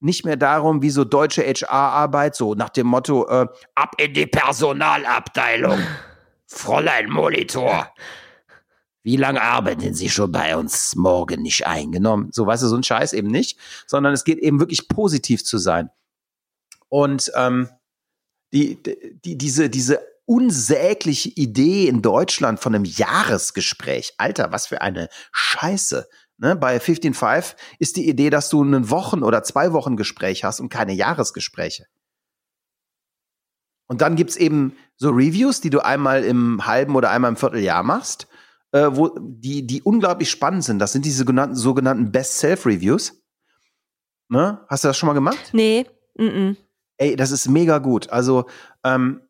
nicht 0.00 0.24
mehr 0.24 0.36
darum, 0.36 0.80
wie 0.80 0.90
so 0.90 1.04
deutsche 1.04 1.42
HR-Arbeit, 1.42 2.34
so 2.34 2.54
nach 2.54 2.70
dem 2.70 2.86
Motto, 2.86 3.28
äh, 3.28 3.46
ab 3.74 3.94
in 3.98 4.14
die 4.14 4.26
Personalabteilung. 4.26 5.78
Fräulein 6.46 7.08
Molitor, 7.08 7.94
wie 9.02 9.16
lange 9.16 9.40
arbeiten 9.40 9.94
Sie 9.94 10.10
schon 10.10 10.30
bei 10.30 10.56
uns 10.56 10.94
morgen 10.94 11.42
nicht 11.42 11.66
eingenommen? 11.66 12.30
So, 12.32 12.46
weißt 12.46 12.62
du, 12.62 12.68
so 12.68 12.76
ein 12.76 12.82
Scheiß 12.82 13.12
eben 13.12 13.28
nicht, 13.28 13.58
sondern 13.86 14.12
es 14.12 14.24
geht 14.24 14.38
eben 14.38 14.60
wirklich 14.60 14.88
positiv 14.88 15.44
zu 15.44 15.58
sein. 15.58 15.90
Und 16.88 17.32
ähm, 17.34 17.68
die, 18.52 18.82
die, 19.24 19.38
diese, 19.38 19.70
diese 19.70 20.00
unsägliche 20.26 21.30
Idee 21.30 21.88
in 21.88 22.02
Deutschland 22.02 22.60
von 22.60 22.74
einem 22.74 22.84
Jahresgespräch. 22.84 24.14
Alter, 24.18 24.52
was 24.52 24.68
für 24.68 24.80
eine 24.80 25.08
Scheiße. 25.32 26.08
Ne? 26.38 26.56
Bei 26.56 26.76
15.5 26.78 27.56
ist 27.78 27.96
die 27.96 28.08
Idee, 28.08 28.30
dass 28.30 28.48
du 28.48 28.62
einen 28.62 28.90
Wochen- 28.90 29.24
oder 29.24 29.42
zwei 29.42 29.72
Wochen 29.72 29.96
Gespräch 29.96 30.44
hast 30.44 30.60
und 30.60 30.68
keine 30.68 30.92
Jahresgespräche. 30.92 31.86
Und 33.88 34.02
dann 34.02 34.14
gibt's 34.14 34.36
eben 34.36 34.76
so 34.96 35.10
Reviews, 35.10 35.60
die 35.60 35.70
du 35.70 35.80
einmal 35.80 36.22
im 36.22 36.64
halben 36.64 36.94
oder 36.94 37.10
einmal 37.10 37.32
im 37.32 37.36
Vierteljahr 37.36 37.82
machst, 37.82 38.28
äh, 38.72 38.88
wo 38.90 39.16
die, 39.18 39.66
die 39.66 39.82
unglaublich 39.82 40.30
spannend 40.30 40.64
sind. 40.64 40.78
Das 40.78 40.92
sind 40.92 41.04
diese 41.04 41.18
sogenannten, 41.18 41.56
sogenannten 41.56 42.12
Best-Self-Reviews. 42.12 43.22
Ne? 44.28 44.60
Hast 44.68 44.84
du 44.84 44.88
das 44.88 44.96
schon 44.96 45.08
mal 45.08 45.14
gemacht? 45.14 45.50
Nee. 45.52 45.86
Mm 46.16 46.22
-mm. 46.22 46.56
Ey, 46.98 47.16
das 47.16 47.30
ist 47.30 47.48
mega 47.48 47.78
gut. 47.78 48.10
Also 48.10 48.46
ähm, 48.84 49.22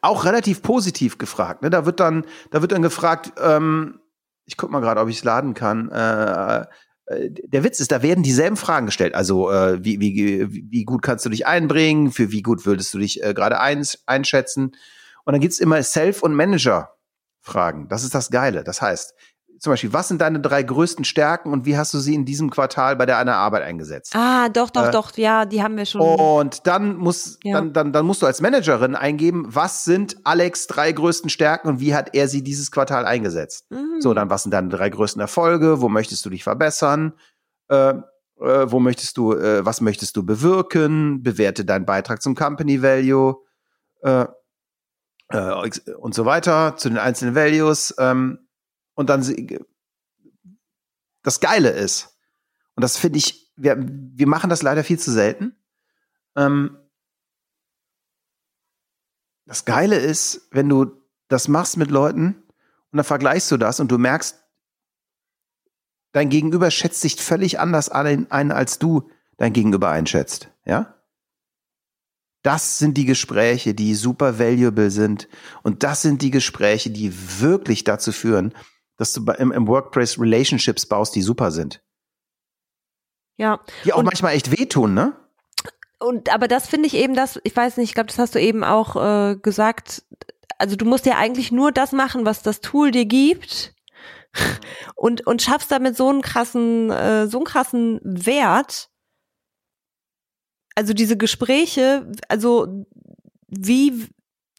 auch 0.00 0.24
relativ 0.24 0.62
positiv 0.62 1.18
gefragt. 1.18 1.62
Ne? 1.62 1.70
Da 1.70 1.86
wird 1.86 2.00
dann, 2.00 2.24
da 2.50 2.60
wird 2.60 2.72
dann 2.72 2.82
gefragt, 2.82 3.32
ähm, 3.40 4.00
ich 4.44 4.56
guck 4.56 4.70
mal 4.70 4.80
gerade, 4.80 5.00
ob 5.00 5.08
ich 5.08 5.18
es 5.18 5.24
laden 5.24 5.54
kann. 5.54 5.90
Äh, 5.90 6.66
äh, 7.06 7.30
der 7.30 7.64
Witz 7.64 7.80
ist, 7.80 7.92
da 7.92 8.02
werden 8.02 8.22
dieselben 8.22 8.56
Fragen 8.56 8.86
gestellt. 8.86 9.14
Also 9.14 9.50
äh, 9.50 9.84
wie, 9.84 10.00
wie, 10.00 10.70
wie 10.70 10.84
gut 10.84 11.02
kannst 11.02 11.24
du 11.24 11.30
dich 11.30 11.46
einbringen? 11.46 12.12
Für 12.12 12.30
wie 12.30 12.42
gut 12.42 12.66
würdest 12.66 12.92
du 12.92 12.98
dich 12.98 13.22
äh, 13.22 13.34
gerade 13.34 13.60
ein, 13.60 13.86
einschätzen? 14.06 14.76
Und 15.24 15.32
dann 15.32 15.40
gibt's 15.40 15.58
immer 15.58 15.82
Self- 15.82 16.22
und 16.22 16.34
Manager-Fragen. 17.46 17.88
Das 17.88 18.04
ist 18.04 18.14
das 18.14 18.30
Geile. 18.30 18.64
Das 18.64 18.82
heißt, 18.82 19.14
zum 19.58 19.72
Beispiel, 19.72 19.92
was 19.92 20.08
sind 20.08 20.20
deine 20.20 20.38
drei 20.38 20.62
größten 20.62 21.04
Stärken 21.06 21.50
und 21.50 21.64
wie 21.64 21.78
hast 21.78 21.94
du 21.94 21.98
sie 21.98 22.14
in 22.14 22.26
diesem 22.26 22.50
Quartal 22.50 22.94
bei 22.94 23.06
deiner 23.06 23.36
Arbeit 23.36 23.62
eingesetzt? 23.62 24.14
Ah, 24.14 24.50
doch, 24.50 24.68
doch, 24.68 24.88
äh, 24.88 24.90
doch, 24.90 25.16
ja, 25.16 25.46
die 25.46 25.62
haben 25.62 25.78
wir 25.78 25.86
schon. 25.86 26.02
Und 26.02 26.66
dann 26.66 26.96
muss, 26.96 27.38
ja. 27.42 27.54
dann, 27.54 27.72
dann, 27.72 27.92
dann 27.92 28.04
musst 28.04 28.20
du 28.20 28.26
als 28.26 28.42
Managerin 28.42 28.94
eingeben, 28.94 29.46
was 29.48 29.84
sind 29.84 30.18
Alex 30.24 30.66
drei 30.66 30.92
größten 30.92 31.30
Stärken 31.30 31.68
und 31.68 31.80
wie 31.80 31.94
hat 31.94 32.14
er 32.14 32.28
sie 32.28 32.44
dieses 32.44 32.70
Quartal 32.70 33.06
eingesetzt? 33.06 33.64
Mhm. 33.70 34.00
So, 34.00 34.12
dann 34.12 34.28
was 34.28 34.42
sind 34.42 34.52
deine 34.52 34.68
drei 34.68 34.90
größten 34.90 35.20
Erfolge? 35.20 35.80
Wo 35.80 35.88
möchtest 35.88 36.26
du 36.26 36.30
dich 36.30 36.44
verbessern? 36.44 37.14
Äh, 37.68 37.94
äh, 38.38 38.70
wo 38.70 38.78
möchtest 38.78 39.16
du, 39.16 39.32
äh, 39.32 39.64
was 39.64 39.80
möchtest 39.80 40.18
du 40.18 40.26
bewirken? 40.26 41.22
Bewerte 41.22 41.64
deinen 41.64 41.86
Beitrag 41.86 42.20
zum 42.20 42.34
Company 42.34 42.82
Value 42.82 43.36
äh, 45.28 45.94
und 45.94 46.14
so 46.14 46.24
weiter 46.24 46.76
zu 46.76 46.88
den 46.88 46.98
einzelnen 46.98 47.34
Values. 47.34 47.94
Ähm, 47.98 48.48
und 48.94 49.10
dann 49.10 49.24
das 51.22 51.40
Geile 51.40 51.70
ist, 51.70 52.16
und 52.74 52.82
das 52.82 52.96
finde 52.96 53.18
ich, 53.18 53.52
wir, 53.56 53.76
wir 53.78 54.26
machen 54.26 54.50
das 54.50 54.62
leider 54.62 54.84
viel 54.84 54.98
zu 54.98 55.10
selten. 55.10 55.56
Ähm, 56.36 56.78
das 59.46 59.64
Geile 59.64 59.96
ist, 59.96 60.48
wenn 60.50 60.68
du 60.68 60.92
das 61.28 61.48
machst 61.48 61.76
mit 61.76 61.90
Leuten 61.90 62.42
und 62.90 62.96
dann 62.96 63.04
vergleichst 63.04 63.50
du 63.50 63.56
das 63.56 63.80
und 63.80 63.90
du 63.90 63.98
merkst, 63.98 64.42
dein 66.12 66.28
Gegenüber 66.28 66.70
schätzt 66.70 67.00
sich 67.00 67.16
völlig 67.16 67.60
anders 67.60 67.88
ein, 67.88 68.30
als 68.30 68.78
du 68.78 69.10
dein 69.36 69.52
Gegenüber 69.52 69.90
einschätzt. 69.90 70.48
Ja? 70.64 70.95
Das 72.46 72.78
sind 72.78 72.96
die 72.96 73.06
Gespräche, 73.06 73.74
die 73.74 73.96
super 73.96 74.38
valuable 74.38 74.92
sind. 74.92 75.26
Und 75.64 75.82
das 75.82 76.02
sind 76.02 76.22
die 76.22 76.30
Gespräche, 76.30 76.90
die 76.90 77.12
wirklich 77.40 77.82
dazu 77.82 78.12
führen, 78.12 78.54
dass 78.96 79.12
du 79.12 79.24
im, 79.32 79.50
im 79.50 79.66
Workplace 79.66 80.16
Relationships 80.16 80.86
baust, 80.86 81.16
die 81.16 81.22
super 81.22 81.50
sind. 81.50 81.82
Ja. 83.36 83.58
Die 83.84 83.92
auch 83.92 83.98
und, 83.98 84.04
manchmal 84.04 84.34
echt 84.34 84.56
wehtun, 84.56 84.94
ne? 84.94 85.16
Und 85.98 86.32
aber 86.32 86.46
das 86.46 86.68
finde 86.68 86.86
ich 86.86 86.94
eben 86.94 87.16
das, 87.16 87.40
ich 87.42 87.56
weiß 87.56 87.78
nicht, 87.78 87.88
ich 87.88 87.94
glaube, 87.94 88.10
das 88.10 88.18
hast 88.20 88.36
du 88.36 88.40
eben 88.40 88.62
auch 88.62 88.94
äh, 88.94 89.34
gesagt. 89.34 90.04
Also 90.56 90.76
du 90.76 90.84
musst 90.84 91.04
ja 91.04 91.16
eigentlich 91.16 91.50
nur 91.50 91.72
das 91.72 91.90
machen, 91.90 92.26
was 92.26 92.42
das 92.42 92.60
Tool 92.60 92.92
dir 92.92 93.06
gibt. 93.06 93.74
Und, 94.94 95.26
und 95.26 95.42
schaffst 95.42 95.72
damit 95.72 95.96
so 95.96 96.10
einen 96.10 96.22
krassen, 96.22 96.92
äh, 96.92 97.26
so 97.26 97.38
einen 97.38 97.46
krassen 97.46 97.98
Wert. 98.04 98.88
Also 100.76 100.92
diese 100.92 101.16
Gespräche, 101.16 102.06
also 102.28 102.86
wie, 103.48 104.08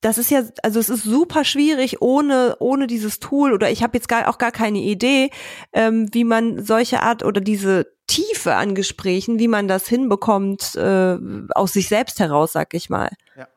das 0.02 0.18
ist 0.18 0.32
ja, 0.32 0.42
also 0.64 0.80
es 0.80 0.90
ist 0.90 1.04
super 1.04 1.46
schwierig 1.46 2.02
ohne 2.02 2.58
ohne 2.60 2.88
dieses 2.88 3.20
Tool 3.20 3.54
oder 3.54 3.70
ich 3.70 3.84
habe 3.84 3.96
jetzt 3.98 4.10
gar 4.10 4.28
auch 4.28 4.40
gar 4.40 4.52
keine 4.52 4.80
Idee, 4.80 5.30
ähm, 5.74 6.10
wie 6.14 6.24
man 6.24 6.66
solche 6.66 7.04
Art 7.04 7.24
oder 7.24 7.40
diese 7.40 7.86
Tiefe 8.08 8.56
an 8.56 8.74
Gesprächen, 8.74 9.38
wie 9.38 9.48
man 9.48 9.68
das 9.68 9.88
hinbekommt 9.88 10.76
äh, 10.76 11.20
aus 11.54 11.74
sich 11.74 11.88
selbst 11.88 12.20
heraus, 12.20 12.52
sag 12.52 12.74
ich 12.74 12.90
mal. 12.90 13.10
Ja, 13.36 13.48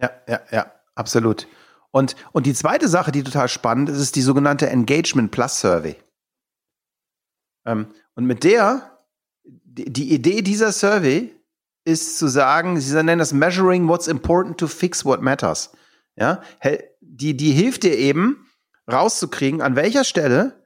ja, 0.00 0.10
ja, 0.28 0.40
ja, 0.52 0.72
absolut. 0.94 1.48
Und 1.90 2.14
und 2.30 2.46
die 2.46 2.54
zweite 2.54 2.86
Sache, 2.86 3.10
die 3.10 3.24
total 3.24 3.48
spannend 3.48 3.88
ist, 3.88 3.98
ist 3.98 4.14
die 4.14 4.22
sogenannte 4.22 4.70
Engagement 4.70 5.32
Plus 5.32 5.58
Survey. 5.58 5.96
Ähm, 7.66 7.88
und 8.14 8.26
mit 8.26 8.44
der 8.44 9.00
die, 9.44 9.92
die 9.92 10.14
Idee 10.14 10.42
dieser 10.42 10.70
Survey 10.70 11.34
ist 11.84 12.18
zu 12.18 12.28
sagen, 12.28 12.80
sie 12.80 12.94
nennen 13.02 13.18
das 13.18 13.32
Measuring 13.32 13.88
What's 13.88 14.08
Important 14.08 14.58
to 14.58 14.66
Fix 14.66 15.04
What 15.04 15.20
Matters. 15.20 15.72
Ja, 16.16 16.42
die, 17.00 17.36
die 17.36 17.52
hilft 17.52 17.82
dir 17.82 17.96
eben 17.96 18.46
rauszukriegen, 18.90 19.60
an 19.60 19.76
welcher 19.76 20.04
Stelle 20.04 20.64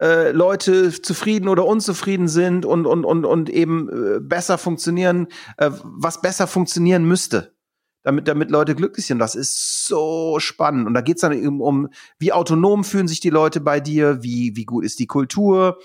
äh, 0.00 0.30
Leute 0.30 0.92
zufrieden 1.02 1.48
oder 1.48 1.66
unzufrieden 1.66 2.28
sind 2.28 2.64
und, 2.64 2.86
und, 2.86 3.04
und, 3.04 3.24
und 3.24 3.50
eben 3.50 3.88
äh, 3.88 4.20
besser 4.20 4.58
funktionieren, 4.58 5.28
äh, 5.56 5.70
was 5.82 6.20
besser 6.20 6.46
funktionieren 6.46 7.04
müsste, 7.04 7.56
damit, 8.02 8.28
damit 8.28 8.50
Leute 8.50 8.74
glücklich 8.74 9.06
sind. 9.06 9.18
Das 9.18 9.34
ist 9.34 9.86
so 9.86 10.38
spannend. 10.38 10.86
Und 10.86 10.94
da 10.94 11.00
geht's 11.00 11.22
dann 11.22 11.32
eben 11.32 11.60
um, 11.60 11.88
wie 12.18 12.32
autonom 12.32 12.84
fühlen 12.84 13.08
sich 13.08 13.20
die 13.20 13.30
Leute 13.30 13.60
bei 13.60 13.80
dir, 13.80 14.22
wie, 14.22 14.54
wie 14.54 14.64
gut 14.64 14.84
ist 14.84 14.98
die 14.98 15.06
Kultur, 15.06 15.78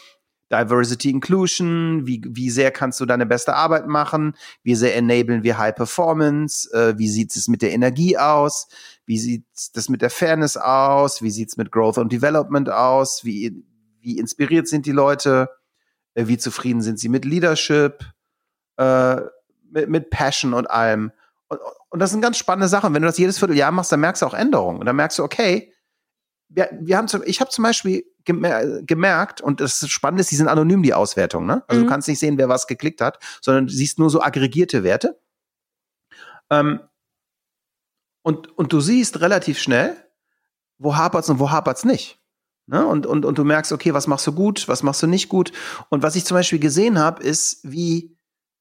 Diversity 0.54 1.10
Inclusion, 1.10 2.06
wie, 2.06 2.22
wie 2.26 2.52
sehr 2.52 2.70
kannst 2.72 3.00
du 3.00 3.06
deine 3.06 3.26
beste 3.26 3.56
Arbeit 3.56 3.88
machen, 3.88 4.36
wie 4.62 4.76
sehr 4.76 4.96
enablen 4.96 5.44
wir 5.44 5.58
High 5.58 5.74
Performance, 5.74 6.72
äh, 6.72 6.98
wie 6.98 7.08
sieht 7.08 7.36
es 7.36 7.48
mit 7.48 7.64
der 7.64 7.74
Energie 7.74 8.18
aus, 8.18 8.68
wie 9.06 9.18
sieht 9.18 9.46
das 9.74 9.90
mit 9.90 10.04
der 10.04 10.12
Fairness 10.12 10.56
aus, 10.56 11.24
wie 11.24 11.32
sieht 11.32 11.50
es 11.50 11.58
mit 11.58 11.72
Growth 11.72 11.98
und 11.98 12.12
Development 12.12 12.70
aus, 12.70 13.26
wie, 13.26 13.64
wie 14.00 14.20
inspiriert 14.20 14.68
sind 14.68 14.86
die 14.86 14.92
Leute, 14.92 15.50
äh, 16.14 16.28
wie 16.28 16.38
zufrieden 16.38 16.82
sind 16.82 17.00
sie 17.00 17.10
mit 17.10 17.26
Leadership, 17.26 18.06
äh, 18.78 19.16
mit, 19.72 19.90
mit 19.90 20.10
Passion 20.12 20.54
und 20.54 20.70
allem. 20.70 21.12
Und, 21.48 21.60
und 21.90 22.00
das 22.00 22.12
sind 22.12 22.22
ganz 22.22 22.38
spannende 22.38 22.68
Sachen. 22.68 22.94
Wenn 22.94 23.02
du 23.02 23.08
das 23.08 23.18
jedes 23.18 23.40
Vierteljahr 23.40 23.72
machst, 23.72 23.92
dann 23.92 24.02
merkst 24.02 24.22
du 24.22 24.28
auch 24.28 24.36
Änderungen. 24.36 24.80
Und 24.80 24.86
dann 24.86 24.96
merkst 24.96 25.18
du, 25.18 25.24
okay, 25.24 25.74
wir, 26.50 26.70
wir 26.80 26.98
haben 26.98 27.08
zum, 27.08 27.24
ich 27.26 27.42
habe 27.42 27.50
zum 27.50 27.64
Beispiel 27.64 28.06
gemerkt, 28.26 29.42
und 29.42 29.60
das 29.60 29.88
Spannende 29.90 30.22
ist, 30.22 30.32
die 30.32 30.36
sind 30.36 30.48
anonym, 30.48 30.84
die 30.84 30.94
Auswertung. 30.94 31.46
Ne? 31.46 31.64
Also 31.68 31.82
mhm. 31.82 31.86
du 31.86 31.92
kannst 31.92 32.08
nicht 32.08 32.20
sehen, 32.20 32.38
wer 32.38 32.50
was 32.50 32.68
geklickt 32.68 33.02
hat, 33.02 33.20
sondern 33.42 33.68
du 33.68 33.74
siehst 33.74 34.00
nur 34.00 34.10
so 34.10 34.22
aggregierte 34.22 34.84
Werte. 34.84 35.20
Ähm, 36.50 36.82
und, 38.22 38.58
und 38.58 38.72
du 38.72 38.80
siehst 38.80 39.20
relativ 39.22 39.60
schnell, 39.60 39.96
wo 40.78 40.96
hapert's 40.96 41.30
und 41.30 41.40
wo 41.40 41.52
hapert's 41.52 41.86
nicht. 41.86 42.20
Ne? 42.68 42.86
Und, 42.86 43.06
und, 43.06 43.26
und 43.26 43.38
du 43.38 43.44
merkst, 43.44 43.72
okay, 43.72 43.94
was 43.94 44.08
machst 44.08 44.26
du 44.28 44.32
gut, 44.32 44.68
was 44.68 44.84
machst 44.84 45.04
du 45.04 45.08
nicht 45.08 45.30
gut. 45.30 45.52
Und 45.90 46.04
was 46.04 46.16
ich 46.16 46.26
zum 46.26 46.36
Beispiel 46.36 46.60
gesehen 46.60 46.98
habe, 46.98 47.22
ist, 47.22 47.60
wie 47.64 48.18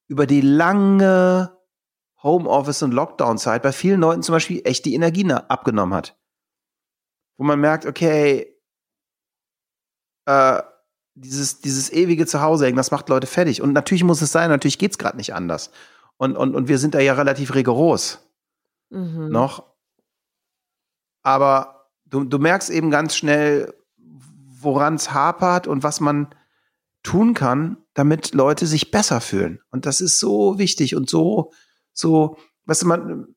über 0.08 0.26
die 0.26 0.40
lange 0.40 1.56
Homeoffice- 2.22 2.82
und 2.82 2.92
Lockdown-Zeit 2.92 3.62
bei 3.62 3.72
vielen 3.72 4.00
Leuten 4.00 4.22
zum 4.22 4.34
Beispiel 4.34 4.60
echt 4.64 4.84
die 4.84 4.94
Energie 4.94 5.30
abgenommen 5.32 5.94
hat. 5.94 6.18
Wo 7.36 7.44
man 7.44 7.60
merkt, 7.60 7.86
okay, 7.86 8.51
äh, 10.26 10.62
dieses, 11.14 11.60
dieses 11.60 11.92
ewige 11.92 12.26
Zuhause 12.26 12.66
hängen, 12.66 12.76
das 12.76 12.90
macht 12.90 13.08
Leute 13.08 13.26
fertig. 13.26 13.62
Und 13.62 13.72
natürlich 13.72 14.04
muss 14.04 14.22
es 14.22 14.32
sein, 14.32 14.48
natürlich 14.48 14.78
geht's 14.78 14.98
gerade 14.98 15.16
nicht 15.16 15.34
anders. 15.34 15.70
Und, 16.16 16.36
und, 16.36 16.54
und 16.54 16.68
wir 16.68 16.78
sind 16.78 16.94
da 16.94 17.00
ja 17.00 17.14
relativ 17.14 17.54
rigoros 17.54 18.20
mhm. 18.90 19.28
noch. 19.28 19.64
Aber 21.22 21.90
du, 22.06 22.24
du 22.24 22.38
merkst 22.38 22.70
eben 22.70 22.90
ganz 22.90 23.16
schnell, 23.16 23.74
woran 23.96 24.94
es 24.94 25.12
hapert 25.12 25.66
und 25.66 25.82
was 25.82 26.00
man 26.00 26.28
tun 27.02 27.34
kann, 27.34 27.78
damit 27.94 28.32
Leute 28.34 28.66
sich 28.66 28.90
besser 28.90 29.20
fühlen. 29.20 29.60
Und 29.70 29.86
das 29.86 30.00
ist 30.00 30.18
so 30.18 30.58
wichtig 30.58 30.94
und 30.94 31.10
so, 31.10 31.52
so, 31.92 32.38
weißt 32.66 32.82
du, 32.82 32.86
man, 32.86 33.34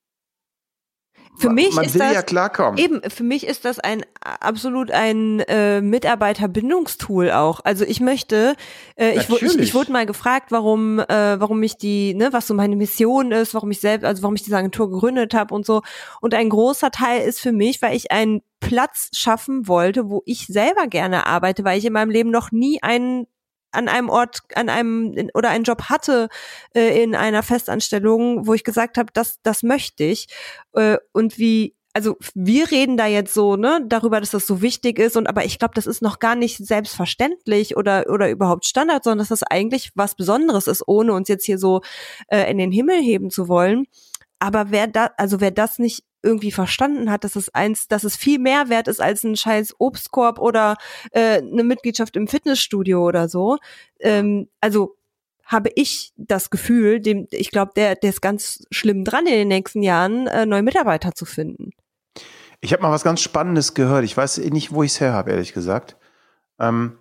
für 1.38 1.50
mich 1.50 1.74
man 1.74 1.86
ist 1.86 1.94
will 1.94 2.00
das 2.00 2.14
ja 2.14 2.22
klarkommen. 2.22 2.78
eben 2.78 3.02
für 3.10 3.24
mich 3.24 3.46
ist 3.46 3.66
das 3.66 3.80
ein 3.80 4.04
absolut 4.22 4.92
ein 4.92 5.40
äh, 5.42 5.82
Mitarbeiterbindungstool 5.82 7.32
auch. 7.32 7.60
Also 7.64 7.86
ich 7.86 8.00
möchte, 8.00 8.56
äh, 8.96 9.18
ich, 9.18 9.30
ich, 9.30 9.60
ich 9.60 9.74
wurde 9.74 9.92
mal 9.92 10.06
gefragt, 10.06 10.52
warum 10.52 11.00
äh, 11.00 11.40
warum 11.40 11.62
ich 11.64 11.78
die, 11.78 12.14
ne, 12.14 12.30
was 12.32 12.48
so 12.48 12.54
meine 12.54 12.76
Mission 12.76 13.32
ist, 13.32 13.54
warum 13.54 13.72
ich 13.72 13.80
selbst, 13.80 14.06
also 14.06 14.24
warum 14.24 14.36
ich 14.36 14.44
diese 14.44 14.58
Agentur 14.58 14.90
gegründet 14.90 15.34
habe 15.34 15.54
und 15.54 15.66
so. 15.66 15.82
Und 16.22 16.34
ein 16.34 16.50
großer 16.50 16.92
Teil 16.92 17.22
ist 17.28 17.40
für 17.40 17.52
mich, 17.52 17.82
weil 17.82 17.96
ich 17.96 18.12
einen 18.12 18.42
Platz 18.60 19.10
schaffen 19.14 19.68
wollte, 19.68 20.10
wo 20.10 20.24
ich 20.26 20.48
selber 20.48 20.88
gerne 20.88 21.28
arbeite, 21.28 21.64
weil 21.64 21.78
ich 21.78 21.86
in 21.86 21.94
meinem 21.94 22.10
Leben 22.10 22.32
noch 22.32 22.52
nie 22.52 22.82
einen 22.82 23.28
an 23.76 23.88
einem 23.88 24.10
Ort, 24.10 24.42
an 24.56 24.70
einem 24.70 25.14
in- 25.14 25.32
oder 25.34 25.50
einen 25.50 25.64
Job 25.64 25.84
hatte 25.84 26.30
äh, 26.74 27.04
in 27.04 27.16
einer 27.16 27.44
Festanstellung, 27.44 28.48
wo 28.48 28.54
ich 28.54 28.64
gesagt 28.64 28.98
habe, 28.98 29.12
das, 29.14 29.40
das 29.44 29.64
möchte 29.64 30.04
ich. 30.04 30.28
Äh, 30.74 30.98
und 31.12 31.38
wie, 31.38 31.76
also 31.94 32.18
wir 32.34 32.72
reden 32.72 32.98
da 32.98 33.08
jetzt 33.08 33.34
so, 33.34 33.56
ne, 33.56 33.82
darüber, 33.88 34.20
dass 34.20 34.32
das 34.32 34.46
so 34.46 34.62
wichtig 34.62 35.00
ist 35.00 35.16
und 35.16 35.28
aber 35.28 35.46
ich 35.46 35.60
glaube, 35.60 35.74
das 35.76 35.88
ist 35.88 36.02
noch 36.02 36.20
gar 36.20 36.36
nicht 36.36 36.58
selbstverständlich 36.58 37.78
oder 37.78 38.06
oder 38.10 38.30
überhaupt 38.30 38.66
Standard, 38.66 39.04
sondern 39.06 39.20
dass 39.20 39.30
das 39.30 39.44
eigentlich 39.44 39.92
was 39.96 40.16
Besonderes 40.16 40.68
ist, 40.68 40.84
ohne 40.88 41.14
uns 41.14 41.30
jetzt 41.30 41.46
hier 41.46 41.58
so 41.58 41.82
äh, 42.28 42.52
in 42.52 42.58
den 42.58 42.72
Himmel 42.72 43.02
heben 43.02 43.30
zu 43.30 43.48
wollen. 43.48 43.86
Aber 44.40 44.72
wer 44.72 44.88
da, 44.88 45.12
also 45.18 45.40
wer 45.40 45.52
das 45.52 45.80
nicht 45.80 46.04
irgendwie 46.26 46.52
verstanden 46.52 47.10
hat, 47.12 47.24
dass 47.24 47.36
es 47.38 47.54
eins, 47.54 47.88
dass 47.88 48.04
es 48.04 48.16
viel 48.18 48.40
mehr 48.40 48.68
wert 48.70 48.88
ist 48.90 49.00
als 49.02 49.24
ein 49.24 49.36
scheiß 49.38 49.76
Obstkorb 49.78 50.40
oder 50.40 50.76
äh, 51.12 51.38
eine 51.38 51.64
Mitgliedschaft 51.64 52.16
im 52.18 52.28
Fitnessstudio 52.28 53.06
oder 53.08 53.30
so. 53.30 53.58
Ähm, 54.00 54.50
also 54.60 54.98
habe 55.46 55.70
ich 55.76 56.12
das 56.18 56.50
Gefühl, 56.50 57.00
dem, 57.00 57.28
ich 57.30 57.52
glaube, 57.52 57.72
der, 57.76 57.96
der 57.96 58.10
ist 58.10 58.22
ganz 58.22 58.66
schlimm 58.72 59.04
dran, 59.04 59.28
in 59.28 59.34
den 59.34 59.48
nächsten 59.48 59.84
Jahren 59.84 60.26
äh, 60.28 60.46
neue 60.48 60.64
Mitarbeiter 60.64 61.12
zu 61.14 61.26
finden. 61.26 61.70
Ich 62.62 62.74
habe 62.74 62.82
mal 62.82 62.92
was 62.92 63.04
ganz 63.04 63.22
Spannendes 63.22 63.76
gehört. 63.76 64.04
Ich 64.06 64.18
weiß 64.18 64.40
nicht, 64.40 64.74
wo 64.74 64.82
ich 64.82 64.94
es 64.94 65.00
her 65.02 65.14
habe, 65.14 65.30
ehrlich 65.32 65.54
gesagt. 65.54 65.98
Ähm, 66.60 66.98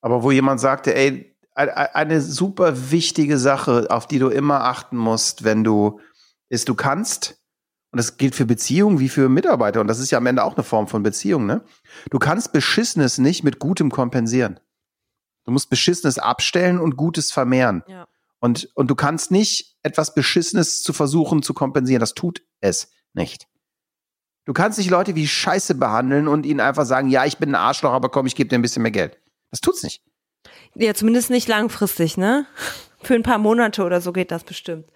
aber 0.00 0.24
wo 0.24 0.32
jemand 0.32 0.58
sagte, 0.60 0.92
ey, 0.94 1.36
ein- 1.54 1.68
ein- 1.70 1.94
eine 1.94 2.20
super 2.20 2.90
wichtige 2.90 3.38
Sache, 3.38 3.86
auf 3.90 4.08
die 4.08 4.18
du 4.18 4.28
immer 4.28 4.64
achten 4.64 4.96
musst, 4.96 5.44
wenn 5.44 5.62
du, 5.62 6.00
ist, 6.48 6.68
du 6.68 6.74
kannst, 6.74 7.40
und 7.94 7.98
das 7.98 8.16
gilt 8.16 8.34
für 8.34 8.44
Beziehungen 8.44 8.98
wie 8.98 9.08
für 9.08 9.28
Mitarbeiter, 9.28 9.80
und 9.80 9.86
das 9.86 10.00
ist 10.00 10.10
ja 10.10 10.18
am 10.18 10.26
Ende 10.26 10.42
auch 10.42 10.56
eine 10.56 10.64
Form 10.64 10.88
von 10.88 11.04
Beziehung, 11.04 11.46
ne? 11.46 11.62
Du 12.10 12.18
kannst 12.18 12.52
Beschissenes 12.52 13.18
nicht 13.18 13.44
mit 13.44 13.60
Gutem 13.60 13.88
kompensieren. 13.88 14.58
Du 15.44 15.52
musst 15.52 15.70
Beschissenes 15.70 16.18
abstellen 16.18 16.80
und 16.80 16.96
Gutes 16.96 17.30
vermehren. 17.30 17.84
Ja. 17.86 18.08
Und, 18.40 18.68
und 18.74 18.90
du 18.90 18.96
kannst 18.96 19.30
nicht 19.30 19.76
etwas 19.84 20.12
Beschissenes 20.12 20.82
zu 20.82 20.92
versuchen 20.92 21.44
zu 21.44 21.54
kompensieren. 21.54 22.00
Das 22.00 22.14
tut 22.14 22.42
es 22.60 22.90
nicht. 23.12 23.46
Du 24.44 24.52
kannst 24.52 24.76
nicht 24.78 24.90
Leute 24.90 25.14
wie 25.14 25.28
Scheiße 25.28 25.76
behandeln 25.76 26.26
und 26.26 26.46
ihnen 26.46 26.58
einfach 26.58 26.86
sagen, 26.86 27.10
ja, 27.10 27.24
ich 27.24 27.38
bin 27.38 27.50
ein 27.50 27.54
Arschloch, 27.54 27.92
aber 27.92 28.08
komm, 28.08 28.26
ich 28.26 28.34
gebe 28.34 28.48
dir 28.48 28.58
ein 28.58 28.62
bisschen 28.62 28.82
mehr 28.82 28.90
Geld. 28.90 29.20
Das 29.52 29.60
tut's 29.60 29.84
nicht. 29.84 30.02
Ja, 30.74 30.94
zumindest 30.94 31.30
nicht 31.30 31.46
langfristig, 31.46 32.16
ne? 32.16 32.44
Für 33.04 33.14
ein 33.14 33.22
paar 33.22 33.38
Monate 33.38 33.84
oder 33.84 34.00
so 34.00 34.12
geht 34.12 34.32
das 34.32 34.42
bestimmt. 34.42 34.90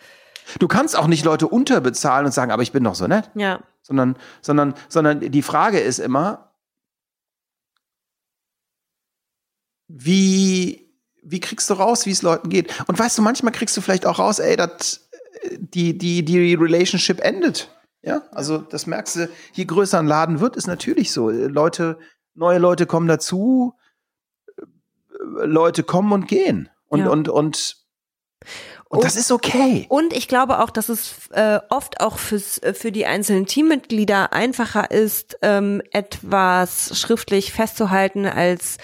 Du 0.58 0.68
kannst 0.68 0.96
auch 0.96 1.06
nicht 1.06 1.24
Leute 1.24 1.46
unterbezahlen 1.48 2.26
und 2.26 2.32
sagen, 2.32 2.50
aber 2.50 2.62
ich 2.62 2.72
bin 2.72 2.84
doch 2.84 2.94
so 2.94 3.06
nett. 3.06 3.30
Ja. 3.34 3.60
Sondern, 3.82 4.16
sondern, 4.40 4.74
sondern 4.88 5.20
die 5.20 5.42
Frage 5.42 5.78
ist 5.78 5.98
immer, 5.98 6.52
wie, 9.88 10.92
wie 11.22 11.40
kriegst 11.40 11.68
du 11.70 11.74
raus, 11.74 12.06
wie 12.06 12.10
es 12.10 12.22
Leuten 12.22 12.48
geht? 12.50 12.72
Und 12.88 12.98
weißt 12.98 13.18
du, 13.18 13.22
manchmal 13.22 13.52
kriegst 13.52 13.76
du 13.76 13.80
vielleicht 13.80 14.06
auch 14.06 14.18
raus, 14.18 14.38
ey, 14.38 14.56
dat, 14.56 15.00
die, 15.58 15.96
die, 15.96 16.24
die 16.24 16.54
Relationship 16.54 17.20
endet. 17.20 17.70
Ja, 18.02 18.22
also 18.30 18.58
das 18.58 18.86
merkst 18.86 19.16
du, 19.16 19.28
je 19.52 19.64
größer 19.64 19.98
ein 19.98 20.06
Laden 20.06 20.40
wird, 20.40 20.56
ist 20.56 20.66
natürlich 20.66 21.12
so. 21.12 21.30
Leute, 21.30 21.98
neue 22.34 22.58
Leute 22.58 22.86
kommen 22.86 23.08
dazu, 23.08 23.74
äh, 24.56 25.44
Leute 25.44 25.82
kommen 25.82 26.12
und 26.12 26.28
gehen. 26.28 26.68
Und, 26.86 27.00
Ja. 27.00 27.10
und, 27.10 27.28
und, 27.28 27.76
und 28.88 28.98
Und- 28.98 29.04
das 29.04 29.16
ist 29.16 29.30
okay. 29.30 29.86
Und 29.88 30.12
ich 30.12 30.28
glaube 30.28 30.60
auch, 30.60 30.70
dass 30.70 30.88
es 30.88 31.14
äh, 31.32 31.58
oft 31.68 32.00
auch 32.00 32.18
fürs, 32.18 32.58
äh, 32.58 32.72
für 32.74 32.90
die 32.90 33.06
einzelnen 33.06 33.46
Teammitglieder 33.46 34.32
einfacher 34.32 34.90
ist, 34.90 35.36
ähm, 35.42 35.82
etwas 35.92 36.98
schriftlich 36.98 37.52
festzuhalten, 37.52 38.24
als 38.26 38.78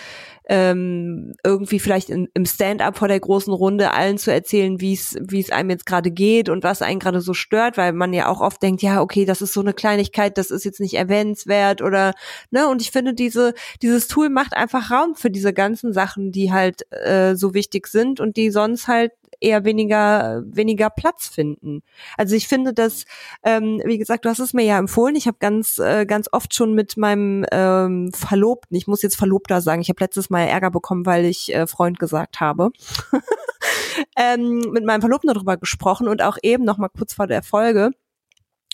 ähm, 0.46 1.32
irgendwie 1.42 1.78
vielleicht 1.80 2.10
in, 2.10 2.28
im 2.34 2.44
Stand-up 2.44 2.98
vor 2.98 3.08
der 3.08 3.18
großen 3.18 3.52
Runde 3.52 3.92
allen 3.92 4.18
zu 4.18 4.30
erzählen, 4.30 4.78
wie 4.78 4.92
es 4.92 5.16
wie 5.18 5.40
es 5.40 5.50
einem 5.50 5.70
jetzt 5.70 5.86
gerade 5.86 6.10
geht 6.10 6.50
und 6.50 6.62
was 6.62 6.82
einen 6.82 7.00
gerade 7.00 7.22
so 7.22 7.32
stört, 7.32 7.78
weil 7.78 7.94
man 7.94 8.12
ja 8.12 8.28
auch 8.28 8.42
oft 8.42 8.62
denkt, 8.62 8.82
ja, 8.82 9.00
okay, 9.00 9.24
das 9.24 9.40
ist 9.40 9.54
so 9.54 9.60
eine 9.60 9.72
Kleinigkeit, 9.72 10.36
das 10.36 10.50
ist 10.50 10.64
jetzt 10.64 10.80
nicht 10.80 10.94
erwähnenswert 10.94 11.80
oder 11.80 12.12
ne, 12.50 12.68
und 12.68 12.82
ich 12.82 12.90
finde 12.90 13.14
diese 13.14 13.54
dieses 13.80 14.06
Tool 14.06 14.28
macht 14.28 14.54
einfach 14.54 14.90
Raum 14.90 15.14
für 15.14 15.30
diese 15.30 15.54
ganzen 15.54 15.94
Sachen, 15.94 16.30
die 16.30 16.52
halt 16.52 16.82
äh, 16.92 17.36
so 17.36 17.54
wichtig 17.54 17.86
sind 17.86 18.20
und 18.20 18.36
die 18.36 18.50
sonst 18.50 18.86
halt 18.86 19.12
eher 19.44 19.64
weniger 19.64 20.42
weniger 20.46 20.90
Platz 20.90 21.28
finden. 21.28 21.82
Also 22.16 22.34
ich 22.34 22.48
finde 22.48 22.74
das, 22.74 23.04
ähm, 23.42 23.80
wie 23.84 23.98
gesagt, 23.98 24.24
du 24.24 24.28
hast 24.28 24.38
es 24.38 24.54
mir 24.54 24.64
ja 24.64 24.78
empfohlen. 24.78 25.16
Ich 25.16 25.26
habe 25.26 25.36
ganz 25.38 25.78
äh, 25.78 26.06
ganz 26.06 26.28
oft 26.32 26.54
schon 26.54 26.74
mit 26.74 26.96
meinem 26.96 27.44
ähm, 27.52 28.10
Verlobten, 28.12 28.76
ich 28.76 28.86
muss 28.86 29.02
jetzt 29.02 29.16
Verlobter 29.16 29.60
sagen, 29.60 29.82
ich 29.82 29.88
habe 29.88 30.02
letztes 30.02 30.30
Mal 30.30 30.42
Ärger 30.42 30.70
bekommen, 30.70 31.06
weil 31.06 31.24
ich 31.24 31.54
äh, 31.54 31.66
Freund 31.66 31.98
gesagt 31.98 32.40
habe. 32.40 32.70
ähm, 34.16 34.60
mit 34.72 34.84
meinem 34.84 35.00
Verlobten 35.00 35.32
darüber 35.32 35.56
gesprochen 35.56 36.08
und 36.08 36.22
auch 36.22 36.38
eben 36.42 36.64
noch 36.64 36.78
mal 36.78 36.88
kurz 36.88 37.14
vor 37.14 37.26
der 37.26 37.42
Folge. 37.42 37.90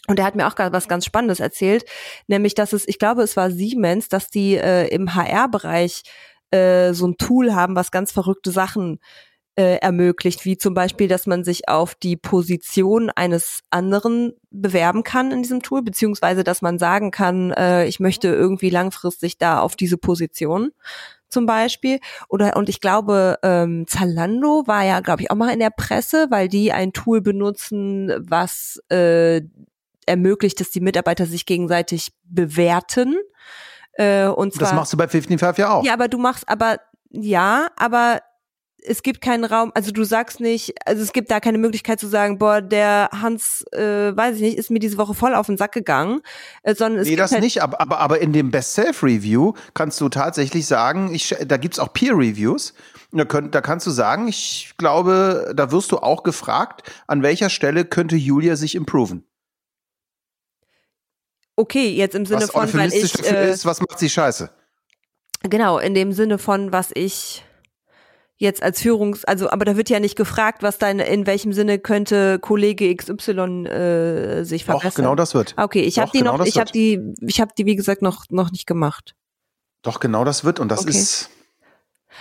Und 0.06 0.18
er 0.18 0.24
hat 0.24 0.35
mir 0.35 0.46
auch 0.48 0.54
gerade 0.54 0.72
was 0.72 0.88
ganz 0.88 1.04
Spannendes 1.04 1.40
erzählt, 1.40 1.85
nämlich, 2.26 2.54
dass 2.54 2.72
es, 2.72 2.88
ich 2.88 2.98
glaube, 2.98 3.22
es 3.22 3.37
war 3.37 3.50
Siemens, 3.50 4.09
dass 4.09 4.28
die 4.28 4.56
äh, 4.56 4.88
im 4.88 5.14
HR-Bereich 5.14 6.02
äh, 6.50 6.92
so 6.94 7.06
ein 7.06 7.16
Tool 7.16 7.54
haben, 7.54 7.76
was 7.76 7.90
ganz 7.90 8.11
verrückte 8.11 8.50
Sachen 8.50 8.98
äh, 9.61 9.77
ermöglicht, 9.77 10.46
wie 10.46 10.57
zum 10.57 10.73
Beispiel, 10.73 11.07
dass 11.07 11.27
man 11.27 11.44
sich 11.44 11.68
auf 11.68 11.94
die 11.94 12.16
Position 12.16 13.11
eines 13.11 13.61
anderen 13.68 14.33
bewerben 14.51 15.03
kann 15.03 15.33
in 15.33 15.42
diesem 15.42 15.61
Tool, 15.61 15.83
beziehungsweise 15.83 16.44
dass 16.44 16.62
man 16.62 16.79
sagen 16.79 17.11
kann, 17.11 17.51
äh, 17.51 17.85
ich 17.85 18.01
möchte 18.01 18.29
irgendwie 18.29 18.70
langfristig 18.70 19.37
da 19.37 19.61
auf 19.61 19.77
diese 19.77 19.99
Position 19.99 20.70
zum 21.29 21.44
Beispiel. 21.44 22.01
Oder 22.31 22.57
und 22.57 22.70
ich 22.70 22.81
glaube, 22.81 23.38
ähm, 23.42 23.85
Zalando 23.87 24.62
war 24.66 24.83
ja, 24.83 25.01
glaube 25.01 25.20
ich, 25.23 25.31
auch 25.31 25.37
mal 25.37 25.53
in 25.53 25.61
der 25.61 25.70
Presse, 25.70 26.29
weil 26.31 26.49
die 26.49 26.73
ein 26.73 26.94
Tool 26.94 27.20
benutzen, 27.20 28.14
was 28.18 28.81
äh, 28.88 29.42
ermöglicht, 30.07 30.59
dass 30.59 30.70
die 30.70 30.81
Mitarbeiter 30.81 31.27
sich 31.27 31.44
gegenseitig 31.44 32.12
bewerten. 32.25 33.14
Äh, 33.92 34.25
und 34.25 34.55
zwar, 34.55 34.68
Das 34.68 34.75
machst 34.75 34.94
du 34.94 34.96
bei 34.96 35.07
55 35.07 35.61
ja 35.61 35.70
auch. 35.70 35.85
ja, 35.85 35.92
aber 35.92 36.09
du 36.09 36.16
machst 36.16 36.49
aber 36.49 36.79
ja, 37.11 37.68
aber 37.77 38.20
es 38.85 39.03
gibt 39.03 39.21
keinen 39.21 39.45
Raum, 39.45 39.73
also 39.75 39.90
du 39.90 40.05
sagst 40.05 40.40
nicht, 40.40 40.75
also 40.87 41.03
es 41.03 41.12
gibt 41.12 41.31
da 41.31 41.40
keine 41.40 41.59
Möglichkeit 41.59 42.01
zu 42.01 42.07
sagen, 42.09 42.38
boah, 42.38 42.61
der 42.62 43.11
Hans, 43.12 43.64
äh, 43.73 44.16
weiß 44.16 44.37
ich 44.37 44.43
nicht, 44.43 44.59
ist 44.59 44.71
mir 44.71 44.79
diese 44.79 44.99
Woche 44.99 45.14
voll 45.14 45.35
auf 45.35 45.47
den 45.47 45.57
Sack 45.57 45.73
gegangen, 45.73 46.21
äh, 46.62 46.75
sondern 46.75 47.01
es 47.01 47.05
Nee, 47.07 47.11
gibt 47.11 47.21
das 47.21 47.33
halt, 47.33 47.43
nicht, 47.43 47.62
aber, 47.62 47.81
aber, 47.81 47.99
aber 47.99 48.21
in 48.21 48.33
dem 48.33 48.51
Best-Self-Review 48.51 49.55
kannst 49.75 50.01
du 50.01 50.09
tatsächlich 50.09 50.66
sagen, 50.66 51.14
ich, 51.14 51.35
da 51.47 51.57
gibt's 51.57 51.79
auch 51.79 51.93
Peer-Reviews. 51.93 52.75
Da, 53.12 53.25
könnt, 53.25 53.55
da 53.55 53.61
kannst 53.61 53.87
du 53.88 53.90
sagen, 53.90 54.29
ich 54.29 54.75
glaube, 54.79 55.53
da 55.57 55.73
wirst 55.73 55.90
du 55.90 55.99
auch 55.99 56.23
gefragt, 56.23 56.83
an 57.09 57.23
welcher 57.23 57.51
Stelle 57.51 57.85
könnte 57.85 58.14
Julia 58.16 58.55
sich 58.57 58.75
improven. 58.77 59.25
okay, 61.57 61.90
jetzt 61.90 62.14
im 62.14 62.25
Sinne 62.25 62.43
Was 62.43 62.51
von, 62.51 62.73
weil 62.75 62.93
ich, 62.93 63.25
äh, 63.25 63.51
ist, 63.51 63.66
was 63.66 63.81
macht 63.81 63.99
sie 63.99 64.09
scheiße? 64.09 64.51
genau, 65.43 65.79
in 65.79 65.95
dem 65.95 66.12
Sinne 66.12 66.38
von, 66.38 66.73
was 66.73 66.90
ich 66.95 67.45
jetzt 68.40 68.62
als 68.62 68.81
Führungs, 68.81 69.24
also, 69.26 69.50
aber 69.50 69.66
da 69.66 69.76
wird 69.76 69.90
ja 69.90 70.00
nicht 70.00 70.16
gefragt, 70.16 70.62
was 70.62 70.79
deine, 70.79 71.07
in 71.07 71.26
welchem 71.26 71.53
Sinne 71.53 71.79
könnte 71.79 72.38
Kollege 72.38 72.92
XY 72.96 73.66
äh, 73.66 74.44
sich 74.44 74.64
Doch, 74.64 74.81
verbessern. 74.81 75.05
genau 75.05 75.14
das 75.14 75.35
wird. 75.35 75.55
Okay, 75.59 75.83
ich 75.83 75.98
habe 75.98 76.07
Doch, 76.07 76.12
die 76.12 76.18
genau 76.20 76.37
noch, 76.38 76.46
ich 76.46 76.59
habe 76.59 76.72
die, 76.72 76.98
ich 77.20 77.40
habe 77.40 77.53
die 77.57 77.66
wie 77.66 77.76
gesagt 77.76 78.00
noch 78.00 78.24
noch 78.31 78.50
nicht 78.50 78.66
gemacht. 78.66 79.14
Doch, 79.83 80.00
genau 80.00 80.24
das 80.24 80.42
wird. 80.42 80.59
Und 80.59 80.70
das 80.70 80.81
Okay. 80.81 80.90
ist, 80.90 81.29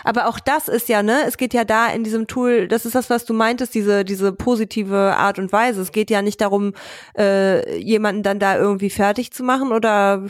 Aber 0.03 0.27
auch 0.27 0.39
das 0.39 0.67
ist 0.67 0.89
ja, 0.89 1.03
ne, 1.03 1.23
es 1.25 1.37
geht 1.37 1.53
ja 1.53 1.63
da 1.63 1.87
in 1.87 2.03
diesem 2.03 2.27
Tool, 2.27 2.67
das 2.67 2.85
ist 2.85 2.95
das, 2.95 3.09
was 3.09 3.23
du 3.25 3.33
meintest, 3.33 3.73
diese, 3.73 4.03
diese 4.05 4.31
positive 4.33 5.15
Art 5.15 5.39
und 5.39 5.51
Weise. 5.53 5.81
Es 5.81 5.91
geht 5.93 6.09
ja 6.09 6.21
nicht 6.21 6.41
darum, 6.41 6.73
äh, 7.17 7.77
jemanden 7.77 8.23
dann 8.23 8.39
da 8.39 8.57
irgendwie 8.57 8.89
fertig 8.89 9.31
zu 9.31 9.43
machen 9.43 9.71
oder 9.71 10.25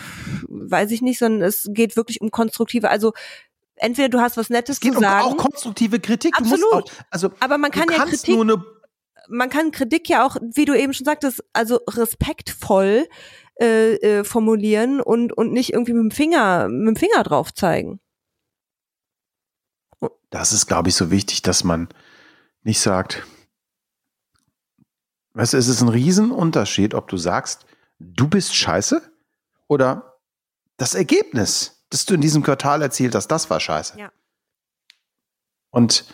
weiß 0.48 0.92
ich 0.92 1.02
nicht, 1.02 1.18
sondern 1.20 1.42
es 1.48 1.66
geht 1.72 1.96
wirklich 1.98 2.22
um 2.22 2.30
konstruktive, 2.32 2.90
also 2.90 3.14
entweder 3.80 4.10
du 4.10 4.20
hast 4.22 4.38
was 4.38 4.50
Nettes 4.50 4.78
es 4.78 4.80
geht 4.80 4.94
zu 4.94 5.00
um 5.00 5.04
sagen, 5.04 5.26
auch 5.26 5.38
konstruktive 5.38 6.00
Kritik. 6.00 6.36
Du 6.36 6.44
Absolut. 6.44 6.72
musst 6.72 6.92
auch, 6.92 7.06
also, 7.10 7.32
aber 7.40 7.58
man 7.58 7.72
kann 7.72 7.88
du 7.88 7.94
ja 7.94 8.06
Kritik, 8.06 8.36
nur 8.36 8.44
eine 8.44 8.64
man 9.30 9.50
kann 9.50 9.72
Kritik 9.72 10.10
ja 10.10 10.26
auch, 10.26 10.38
wie 10.42 10.66
du 10.66 10.78
eben 10.78 10.94
schon 10.94 11.06
sagtest, 11.06 11.44
also 11.54 11.80
respektvoll 11.88 13.08
äh, 13.60 13.96
äh, 13.96 14.24
formulieren 14.24 15.00
und, 15.00 15.32
und 15.32 15.54
nicht 15.54 15.74
irgendwie 15.74 15.94
mit 15.94 16.04
dem 16.04 16.12
Finger, 16.12 16.68
mit 16.68 16.88
dem 16.88 16.96
Finger 16.96 17.24
drauf 17.24 17.54
zeigen. 17.54 18.00
das 20.30 20.54
ist, 20.54 20.68
glaube 20.68 20.90
ich, 20.90 20.96
so 20.96 21.12
wichtig, 21.12 21.42
dass 21.42 21.64
man 21.64 21.90
nicht 22.64 22.80
sagt, 22.80 23.26
weißt 25.34 25.54
du, 25.54 25.58
es 25.58 25.68
ist 25.68 25.82
ein 25.82 25.90
Riesenunterschied, 25.90 26.94
ob 26.94 27.08
du 27.08 27.18
sagst, 27.18 27.66
du 28.00 28.28
bist 28.28 28.56
scheiße 28.56 29.02
oder 29.68 30.20
das 30.78 30.96
Ergebnis, 30.96 31.79
das 31.90 32.06
du 32.06 32.14
in 32.14 32.22
diesem 32.22 32.44
Quartal 32.44 32.82
erzielt 32.82 33.16
hast, 33.16 33.28
das 33.28 33.50
war 33.50 33.60
scheiße. 33.60 33.98
Ja. 34.00 34.12
Und 35.72 36.06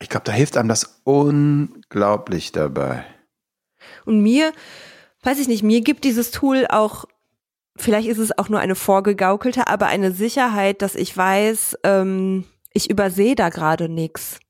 ich 0.00 0.08
glaube, 0.08 0.24
da 0.24 0.32
hilft 0.32 0.56
einem 0.56 0.68
das 0.68 1.00
unglaublich 1.04 2.52
dabei. 2.52 3.04
Und 4.04 4.22
mir, 4.22 4.52
weiß 5.22 5.38
ich 5.38 5.48
nicht, 5.48 5.62
mir 5.62 5.80
gibt 5.82 6.04
dieses 6.04 6.30
Tool 6.30 6.66
auch, 6.68 7.04
vielleicht 7.76 8.08
ist 8.08 8.18
es 8.18 8.36
auch 8.36 8.48
nur 8.48 8.60
eine 8.60 8.74
vorgegaukelte, 8.74 9.68
aber 9.68 9.86
eine 9.86 10.12
Sicherheit, 10.12 10.82
dass 10.82 10.94
ich 10.94 11.16
weiß, 11.16 11.78
ähm, 11.84 12.46
ich 12.72 12.90
übersehe 12.90 13.34
da 13.34 13.48
gerade 13.48 13.88
nichts. 13.88 14.40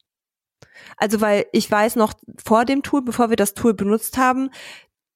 Also 0.97 1.21
weil 1.21 1.47
ich 1.53 1.71
weiß 1.71 1.97
noch 1.97 2.15
vor 2.45 2.65
dem 2.65 2.83
Tool, 2.83 3.03
bevor 3.03 3.31
wir 3.31 3.37
das 3.37 3.55
Tool 3.55 3.75
benutzt 3.75 4.19
haben, 4.19 4.51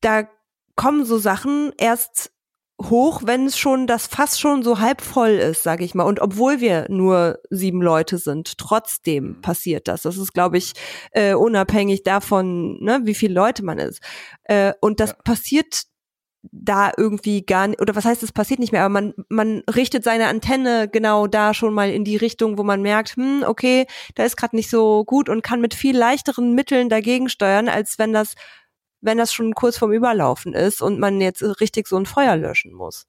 da 0.01 0.29
kommen 0.77 1.05
so 1.05 1.19
Sachen 1.19 1.73
erst 1.79 2.31
hoch, 2.83 3.23
wenn 3.25 3.47
es 3.47 3.57
schon 3.57 3.87
das 3.87 4.09
Fass 4.09 4.39
schon 4.41 4.63
so 4.65 4.81
halb 4.81 5.01
voll 5.01 5.31
ist, 5.31 5.63
sage 5.63 5.85
ich 5.85 5.95
mal. 5.95 6.03
Und 6.05 6.21
obwohl 6.21 6.61
wir 6.61 6.87
nur 6.89 7.39
sieben 7.51 7.81
Leute 7.81 8.19
sind, 8.19 8.59
trotzdem 8.59 9.25
Mhm. 9.25 9.41
passiert 9.43 9.87
das. 9.89 10.03
Das 10.03 10.17
ist, 10.17 10.35
glaube 10.35 10.59
ich, 10.59 10.73
äh, 11.13 11.35
unabhängig 11.35 12.03
davon, 12.03 12.79
ne, 12.83 13.01
wie 13.05 13.15
viele 13.15 13.35
Leute 13.35 13.65
man 13.65 13.79
ist. 13.79 14.01
Äh, 14.45 14.73
und 14.81 14.99
das 15.01 15.11
Ja. 15.11 15.17
passiert 15.25 15.85
da 16.53 16.93
irgendwie 16.97 17.47
gar 17.47 17.69
nicht, 17.69 17.81
oder 17.81 17.97
was 17.97 18.05
heißt, 18.05 18.23
es 18.23 18.33
passiert 18.33 18.61
nicht 18.61 18.73
mehr, 18.73 18.83
aber 18.83 18.93
man, 18.93 19.15
man 19.31 19.63
richtet 19.75 20.05
seine 20.05 20.27
Antenne 20.27 20.89
genau 20.93 21.27
da 21.27 21.55
schon 21.55 21.73
mal 21.73 21.91
in 21.91 22.05
die 22.05 22.17
Richtung, 22.17 22.59
wo 22.59 22.65
man 22.65 22.83
merkt, 22.83 23.17
hm, 23.17 23.45
okay, 23.47 23.87
da 24.15 24.25
ist 24.25 24.37
gerade 24.37 24.55
nicht 24.57 24.69
so 24.69 25.05
gut 25.05 25.31
und 25.31 25.43
kann 25.43 25.63
mit 25.63 25.73
viel 25.75 25.97
leichteren 25.97 26.55
Mitteln 26.55 26.91
dagegen 26.91 27.31
steuern, 27.31 27.69
als 27.71 27.99
wenn 27.99 28.13
das 28.13 28.35
wenn 29.05 29.19
das 29.19 29.33
schon 29.33 29.55
kurz 29.55 29.77
vorm 29.77 29.93
Überlaufen 29.93 30.55
ist 30.55 30.81
und 30.81 30.99
man 30.99 31.21
jetzt 31.21 31.43
richtig 31.61 31.87
so 31.87 31.97
ein 31.97 32.07
Feuer 32.07 32.37
löschen 32.37 32.73
muss. 32.73 33.07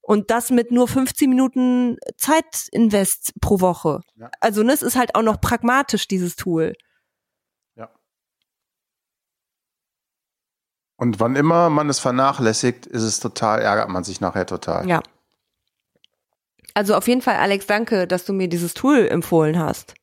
Und 0.00 0.30
das 0.30 0.50
mit 0.50 0.70
nur 0.70 0.86
15 0.86 1.28
Minuten 1.28 1.96
Zeitinvest 2.16 3.32
pro 3.40 3.60
Woche. 3.60 4.00
Ja. 4.16 4.30
Also 4.40 4.62
ne, 4.62 4.72
es 4.72 4.82
ist 4.82 4.96
halt 4.96 5.14
auch 5.14 5.22
noch 5.22 5.40
pragmatisch, 5.40 6.08
dieses 6.08 6.36
Tool. 6.36 6.74
Ja. 7.74 7.90
Und 10.96 11.20
wann 11.20 11.36
immer 11.36 11.70
man 11.70 11.88
es 11.88 11.98
vernachlässigt, 11.98 12.86
ist 12.86 13.02
es 13.02 13.20
total, 13.20 13.60
ärgert 13.60 13.88
man 13.88 14.04
sich 14.04 14.20
nachher 14.20 14.46
total. 14.46 14.88
Ja. 14.88 15.02
Also 16.74 16.94
auf 16.94 17.08
jeden 17.08 17.22
Fall, 17.22 17.36
Alex, 17.36 17.66
danke, 17.66 18.06
dass 18.06 18.24
du 18.24 18.32
mir 18.32 18.48
dieses 18.48 18.74
Tool 18.74 19.08
empfohlen 19.08 19.58
hast. 19.58 19.94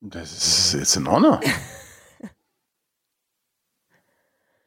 Das 0.00 0.32
ist 0.32 0.74
jetzt 0.74 0.96
in 0.96 1.08
Ordnung. 1.08 1.40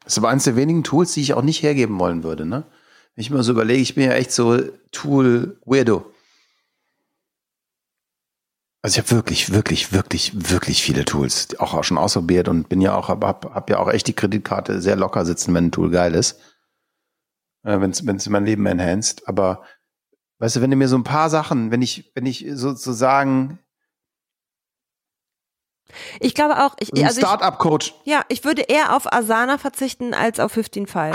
Das 0.04 0.14
ist 0.14 0.18
aber 0.18 0.30
eines 0.30 0.44
der 0.44 0.56
wenigen 0.56 0.84
Tools, 0.84 1.12
die 1.12 1.20
ich 1.20 1.34
auch 1.34 1.42
nicht 1.42 1.62
hergeben 1.62 1.98
wollen 1.98 2.22
würde, 2.22 2.44
ne? 2.44 2.64
Wenn 3.14 3.22
ich 3.22 3.30
mir 3.30 3.42
so 3.42 3.52
überlege, 3.52 3.82
ich 3.82 3.94
bin 3.94 4.04
ja 4.04 4.12
echt 4.12 4.32
so 4.32 4.58
Tool-Weirdo. 4.90 6.06
Also 8.80 8.98
ich 8.98 9.04
habe 9.04 9.16
wirklich, 9.16 9.52
wirklich, 9.52 9.92
wirklich, 9.92 10.50
wirklich 10.50 10.82
viele 10.82 11.04
Tools, 11.04 11.48
die 11.48 11.60
auch 11.60 11.84
schon 11.84 11.98
ausprobiert 11.98 12.48
und 12.48 12.68
bin 12.68 12.80
ja 12.80 12.96
auch, 12.96 13.08
hab, 13.08 13.22
hab, 13.22 13.70
ja 13.70 13.78
auch 13.78 13.88
echt 13.88 14.08
die 14.08 14.12
Kreditkarte 14.12 14.80
sehr 14.80 14.96
locker 14.96 15.24
sitzen, 15.24 15.54
wenn 15.54 15.66
ein 15.66 15.72
Tool 15.72 15.90
geil 15.90 16.14
ist. 16.14 16.40
Äh, 17.64 17.80
wenn 17.80 17.90
es 17.90 18.28
mein 18.28 18.44
Leben 18.44 18.66
enhanced. 18.66 19.28
Aber 19.28 19.62
weißt 20.38 20.56
du, 20.56 20.60
wenn 20.62 20.70
du 20.70 20.76
mir 20.76 20.88
so 20.88 20.96
ein 20.96 21.04
paar 21.04 21.30
Sachen, 21.30 21.70
wenn 21.70 21.82
ich, 21.82 22.10
wenn 22.14 22.26
ich 22.26 22.46
sozusagen 22.54 23.60
Ich 26.20 26.34
glaube 26.34 26.64
auch, 26.64 26.74
ich, 26.80 26.92
also 27.04 27.20
Startup-Coach 27.20 27.94
ja, 28.04 28.22
ich 28.28 28.44
würde 28.44 28.62
eher 28.62 28.96
auf 28.96 29.12
Asana 29.12 29.58
verzichten 29.58 30.14
als 30.14 30.40
auf 30.40 30.56
15.5. 30.56 31.14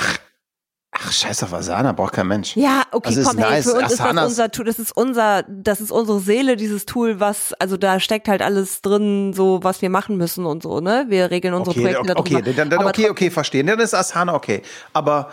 Ach, 0.92 1.12
scheiß 1.12 1.44
auf 1.44 1.54
Asana, 1.54 1.92
braucht 1.92 2.14
kein 2.14 2.28
Mensch. 2.28 2.56
Ja, 2.56 2.84
okay, 2.92 3.10
Also 3.10 3.24
komm, 3.24 3.38
hey, 3.38 3.52
nice. 3.52 3.66
für 3.70 3.78
uns 3.78 3.92
ist 3.92 4.00
das 4.00 4.26
unser 4.26 4.52
Tool, 4.52 4.66
das 4.66 4.80
ist 4.80 4.96
unser, 4.96 5.44
das 5.44 5.82
ist 5.82 5.92
unsere 5.92 6.20
Seele, 6.20 6.56
dieses 6.56 6.86
Tool, 6.86 7.20
was, 7.20 7.54
also 7.54 7.78
da 7.78 8.00
steckt 8.00 8.28
halt 8.28 8.42
alles 8.42 8.82
drin, 8.82 9.34
so, 9.34 9.60
was 9.64 9.82
wir 9.82 9.90
machen 9.90 10.18
müssen 10.18 10.46
und 10.46 10.64
so, 10.64 10.80
ne? 10.80 11.06
Wir 11.10 11.30
regeln 11.30 11.54
unsere 11.54 11.72
Okay, 11.72 11.82
Projekte 11.94 12.18
okay, 12.18 12.34
darüber. 12.36 12.54
dann, 12.54 12.70
dann, 12.70 12.80
Aber 12.80 12.90
okay, 12.90 13.10
okay, 13.10 13.30
verstehen. 13.30 13.68
Dann 13.68 13.80
ist 13.80 13.94
Asana 13.94 14.34
okay. 14.34 14.64
Aber 14.94 15.30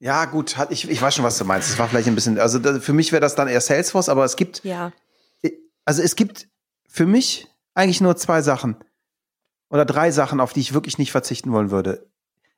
ja, 0.00 0.24
gut, 0.24 0.56
ich, 0.70 0.90
ich 0.90 1.00
weiß 1.00 1.14
schon, 1.14 1.24
was 1.24 1.36
du 1.38 1.44
meinst. 1.44 1.70
Das 1.70 1.78
war 1.78 1.86
vielleicht 1.86 2.08
ein 2.08 2.14
bisschen, 2.14 2.38
also 2.38 2.58
für 2.80 2.92
mich 2.94 3.12
wäre 3.12 3.20
das 3.20 3.34
dann 3.34 3.48
eher 3.48 3.60
Salesforce, 3.60 4.08
aber 4.08 4.24
es 4.24 4.34
gibt, 4.34 4.64
Ja, 4.64 4.92
also 5.84 6.02
es 6.02 6.16
gibt 6.16 6.48
für 6.88 7.06
mich 7.06 7.46
eigentlich 7.80 8.00
nur 8.00 8.16
zwei 8.16 8.42
Sachen 8.42 8.76
oder 9.70 9.84
drei 9.84 10.10
Sachen, 10.10 10.40
auf 10.40 10.52
die 10.52 10.60
ich 10.60 10.74
wirklich 10.74 10.98
nicht 10.98 11.12
verzichten 11.12 11.52
wollen 11.52 11.70
würde. 11.70 12.10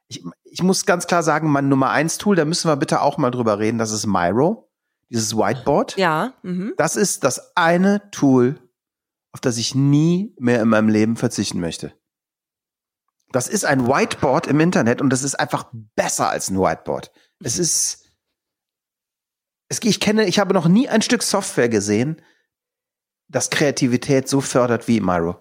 Ich, 0.08 0.24
ich 0.44 0.62
muss 0.62 0.84
ganz 0.84 1.06
klar 1.06 1.22
sagen, 1.22 1.50
mein 1.50 1.68
Nummer 1.68 1.90
eins 1.90 2.18
Tool, 2.18 2.36
da 2.36 2.44
müssen 2.44 2.68
wir 2.68 2.76
bitte 2.76 3.00
auch 3.00 3.18
mal 3.18 3.30
drüber 3.30 3.58
reden, 3.58 3.78
das 3.78 3.92
ist 3.92 4.06
Miro, 4.06 4.70
dieses 5.08 5.36
Whiteboard. 5.36 5.96
ja, 5.96 6.34
mhm. 6.42 6.74
Das 6.76 6.96
ist 6.96 7.24
das 7.24 7.56
eine 7.56 8.10
Tool, 8.10 8.58
auf 9.32 9.40
das 9.40 9.56
ich 9.56 9.74
nie 9.74 10.34
mehr 10.38 10.60
in 10.60 10.68
meinem 10.68 10.88
Leben 10.88 11.16
verzichten 11.16 11.60
möchte. 11.60 11.94
Das 13.30 13.48
ist 13.48 13.64
ein 13.64 13.86
Whiteboard 13.86 14.46
im 14.46 14.60
Internet 14.60 15.00
und 15.00 15.10
das 15.10 15.22
ist 15.22 15.36
einfach 15.36 15.70
besser 15.72 16.28
als 16.28 16.50
ein 16.50 16.58
Whiteboard. 16.58 17.10
Es 17.42 17.58
ist, 17.58 18.10
es, 19.68 19.80
ich 19.82 20.00
kenne, 20.00 20.26
ich 20.26 20.38
habe 20.38 20.52
noch 20.52 20.68
nie 20.68 20.88
ein 20.88 21.00
Stück 21.00 21.22
Software 21.22 21.70
gesehen, 21.70 22.20
das 23.32 23.50
Kreativität 23.50 24.28
so 24.28 24.40
fördert 24.40 24.86
wie 24.86 25.00
Miro. 25.00 25.36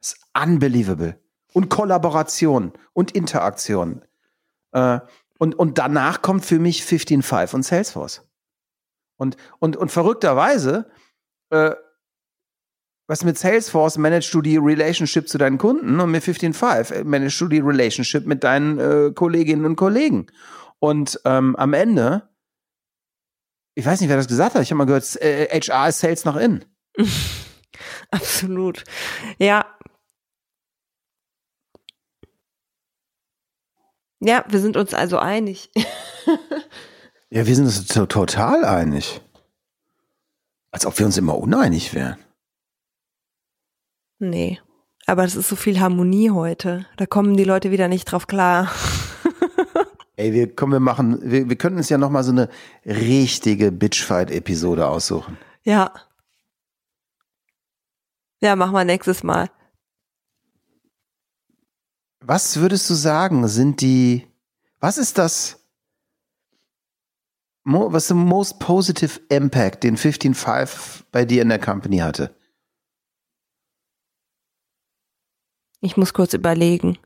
Das 0.00 0.14
ist 0.14 0.26
unbelievable. 0.34 1.20
Und 1.52 1.68
Kollaboration 1.68 2.72
und 2.92 3.12
Interaktion. 3.12 4.04
Äh, 4.72 5.00
und, 5.38 5.54
und 5.54 5.78
danach 5.78 6.22
kommt 6.22 6.44
für 6.44 6.58
mich 6.58 6.82
15.5 6.82 7.54
und 7.54 7.62
Salesforce. 7.62 8.22
Und, 9.16 9.36
und, 9.58 9.76
und 9.76 9.90
verrückterweise, 9.90 10.90
äh, 11.50 11.72
was 13.06 13.22
mit 13.22 13.38
Salesforce 13.38 13.98
managst 13.98 14.34
du 14.34 14.42
die 14.42 14.56
Relationship 14.56 15.28
zu 15.28 15.38
deinen 15.38 15.58
Kunden 15.58 16.00
und 16.00 16.10
mit 16.10 16.24
15.5 16.24 17.04
managst 17.04 17.40
du 17.40 17.48
die 17.48 17.60
Relationship 17.60 18.26
mit 18.26 18.44
deinen 18.44 18.78
äh, 18.78 19.12
Kolleginnen 19.14 19.64
und 19.64 19.76
Kollegen. 19.76 20.26
Und 20.78 21.20
ähm, 21.24 21.54
am 21.56 21.72
Ende, 21.72 22.28
ich 23.74 23.86
weiß 23.86 24.00
nicht, 24.00 24.10
wer 24.10 24.16
das 24.16 24.28
gesagt 24.28 24.54
hat, 24.54 24.62
ich 24.62 24.70
habe 24.70 24.78
mal 24.78 24.86
gehört, 24.86 25.16
äh, 25.22 25.46
HR 25.60 25.88
ist 25.88 26.00
Sales 26.00 26.24
nach 26.24 26.36
innen. 26.36 26.64
absolut. 28.10 28.84
Ja. 29.38 29.66
Ja, 34.20 34.44
wir 34.48 34.60
sind 34.60 34.76
uns 34.76 34.94
also 34.94 35.18
einig. 35.18 35.70
Ja, 37.28 37.46
wir 37.46 37.56
sind 37.56 37.64
uns 37.64 37.86
to 37.86 38.06
total 38.06 38.64
einig. 38.64 39.20
Als 40.70 40.86
ob 40.86 40.98
wir 40.98 41.06
uns 41.06 41.18
immer 41.18 41.36
uneinig 41.36 41.92
wären. 41.92 42.18
Nee. 44.18 44.60
Aber 45.06 45.24
es 45.24 45.36
ist 45.36 45.48
so 45.48 45.56
viel 45.56 45.80
Harmonie 45.80 46.30
heute. 46.30 46.86
Da 46.96 47.06
kommen 47.06 47.36
die 47.36 47.44
Leute 47.44 47.70
wieder 47.70 47.88
nicht 47.88 48.04
drauf 48.06 48.26
klar. 48.26 48.70
Ey, 50.16 50.32
wir 50.32 50.54
kommen, 50.54 50.72
wir 50.72 50.80
machen, 50.80 51.18
wir, 51.22 51.48
wir 51.48 51.56
könnten 51.56 51.78
uns 51.78 51.88
ja 51.88 51.98
noch 51.98 52.10
mal 52.10 52.24
so 52.24 52.32
eine 52.32 52.48
richtige 52.84 53.70
Bitchfight-Episode 53.70 54.88
aussuchen. 54.88 55.36
Ja. 55.62 55.92
Ja, 58.40 58.54
machen 58.56 58.72
wir 58.72 58.84
nächstes 58.84 59.22
Mal. 59.22 59.50
Was 62.20 62.58
würdest 62.58 62.90
du 62.90 62.94
sagen, 62.94 63.46
sind 63.48 63.80
die, 63.80 64.26
was 64.80 64.98
ist 64.98 65.16
das, 65.16 65.64
was 67.64 68.04
ist 68.04 68.10
der 68.10 68.16
most 68.16 68.58
positive 68.58 69.20
impact, 69.28 69.84
den 69.84 69.96
15.5 69.96 71.04
bei 71.12 71.24
dir 71.24 71.42
in 71.42 71.48
der 71.48 71.60
Company 71.60 71.98
hatte? 71.98 72.34
Ich 75.80 75.96
muss 75.96 76.12
kurz 76.12 76.32
überlegen. 76.34 76.98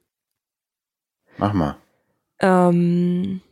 Mach 1.37 1.53
mal. 1.53 1.77
Ähm 2.41 3.43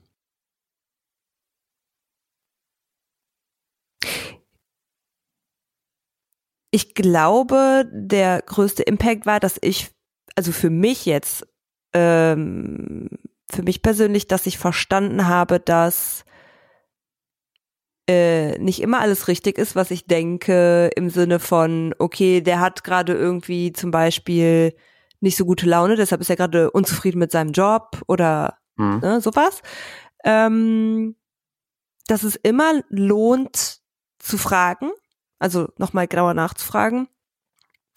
ich 6.70 6.94
glaube, 6.94 7.84
der 7.92 8.42
größte 8.42 8.82
Impact 8.82 9.26
war, 9.26 9.40
dass 9.40 9.58
ich, 9.60 9.90
also 10.36 10.52
für 10.52 10.70
mich 10.70 11.06
jetzt, 11.06 11.46
ähm, 11.94 13.08
für 13.50 13.62
mich 13.62 13.82
persönlich, 13.82 14.28
dass 14.28 14.46
ich 14.46 14.58
verstanden 14.58 15.26
habe, 15.26 15.58
dass 15.60 16.24
äh, 18.08 18.58
nicht 18.58 18.80
immer 18.80 19.00
alles 19.00 19.28
richtig 19.28 19.58
ist, 19.58 19.76
was 19.76 19.90
ich 19.90 20.06
denke, 20.06 20.90
im 20.96 21.10
Sinne 21.10 21.38
von, 21.38 21.94
okay, 21.98 22.40
der 22.40 22.60
hat 22.60 22.84
gerade 22.84 23.14
irgendwie 23.14 23.72
zum 23.72 23.90
Beispiel 23.90 24.74
nicht 25.20 25.36
so 25.36 25.44
gute 25.44 25.66
Laune, 25.66 25.96
deshalb 25.96 26.20
ist 26.20 26.30
er 26.30 26.36
gerade 26.36 26.70
unzufrieden 26.70 27.18
mit 27.18 27.32
seinem 27.32 27.52
Job 27.52 28.02
oder 28.06 28.58
Hm. 28.78 29.00
ne, 29.00 29.20
sowas. 29.20 29.60
Ähm, 30.24 31.16
dass 32.06 32.22
es 32.22 32.36
immer 32.36 32.80
lohnt 32.88 33.80
zu 34.18 34.38
fragen, 34.38 34.90
also 35.38 35.68
nochmal 35.76 36.08
genauer 36.08 36.34
nachzufragen. 36.34 37.08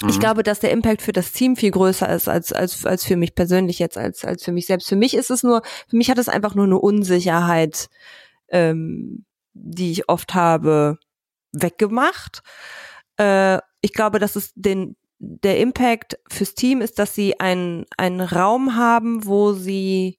Ich 0.09 0.19
glaube, 0.19 0.41
dass 0.41 0.59
der 0.59 0.71
Impact 0.71 1.01
für 1.01 1.11
das 1.11 1.31
Team 1.31 1.55
viel 1.55 1.69
größer 1.69 2.09
ist 2.09 2.27
als, 2.27 2.51
als, 2.51 2.85
als 2.85 3.05
für 3.05 3.15
mich 3.15 3.35
persönlich 3.35 3.77
jetzt, 3.77 3.97
als, 3.97 4.25
als 4.25 4.43
für 4.43 4.51
mich 4.51 4.65
selbst. 4.65 4.89
Für 4.89 4.95
mich 4.95 5.13
ist 5.13 5.29
es 5.29 5.43
nur, 5.43 5.61
für 5.87 5.95
mich 5.95 6.09
hat 6.09 6.17
es 6.17 6.29
einfach 6.29 6.55
nur 6.55 6.65
eine 6.65 6.79
Unsicherheit, 6.79 7.87
ähm, 8.47 9.25
die 9.53 9.91
ich 9.91 10.09
oft 10.09 10.33
habe, 10.33 10.97
weggemacht. 11.51 12.41
Äh, 13.17 13.59
ich 13.81 13.93
glaube, 13.93 14.17
dass 14.17 14.35
es 14.35 14.53
den, 14.55 14.95
der 15.19 15.59
Impact 15.59 16.17
fürs 16.29 16.55
Team 16.55 16.81
ist, 16.81 16.97
dass 16.97 17.13
sie 17.13 17.39
einen, 17.39 17.85
einen 17.97 18.21
Raum 18.21 18.75
haben, 18.75 19.25
wo 19.25 19.53
sie 19.53 20.17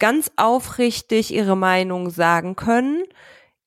ganz 0.00 0.32
aufrichtig 0.36 1.32
ihre 1.32 1.56
Meinung 1.56 2.10
sagen 2.10 2.56
können, 2.56 3.04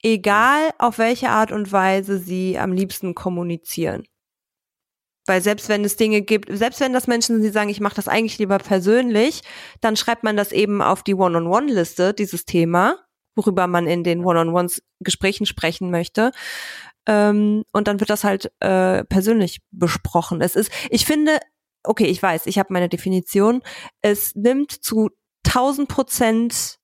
egal 0.05 0.69
auf 0.77 0.99
welche 0.99 1.29
Art 1.29 1.51
und 1.51 1.71
Weise 1.71 2.19
sie 2.19 2.59
am 2.59 2.71
liebsten 2.71 3.15
kommunizieren. 3.15 4.07
Weil 5.25 5.41
selbst 5.41 5.67
wenn 5.67 5.83
es 5.83 5.95
Dinge 5.95 6.21
gibt, 6.21 6.47
selbst 6.55 6.79
wenn 6.79 6.93
das 6.93 7.07
Menschen 7.07 7.35
sind, 7.35 7.43
die 7.43 7.49
sagen, 7.49 7.71
ich 7.71 7.79
mache 7.79 7.95
das 7.95 8.07
eigentlich 8.07 8.37
lieber 8.37 8.59
persönlich, 8.59 9.41
dann 9.81 9.95
schreibt 9.95 10.23
man 10.23 10.37
das 10.37 10.51
eben 10.51 10.83
auf 10.83 11.01
die 11.01 11.15
One-on-One-Liste, 11.15 12.13
dieses 12.13 12.45
Thema, 12.45 12.99
worüber 13.35 13.65
man 13.65 13.87
in 13.87 14.03
den 14.03 14.23
One-on-Ones 14.23 14.83
Gesprächen 14.99 15.47
sprechen 15.47 15.89
möchte. 15.89 16.31
Ähm, 17.07 17.63
und 17.71 17.87
dann 17.87 17.99
wird 17.99 18.11
das 18.11 18.23
halt 18.23 18.51
äh, 18.59 19.03
persönlich 19.05 19.61
besprochen. 19.71 20.41
Es 20.41 20.55
ist, 20.55 20.71
ich 20.91 21.07
finde, 21.07 21.39
okay, 21.83 22.05
ich 22.05 22.21
weiß, 22.21 22.45
ich 22.45 22.59
habe 22.59 22.71
meine 22.71 22.89
Definition. 22.89 23.63
Es 24.03 24.35
nimmt 24.35 24.71
zu 24.71 25.09
1000 25.47 25.89
Prozent 25.89 26.77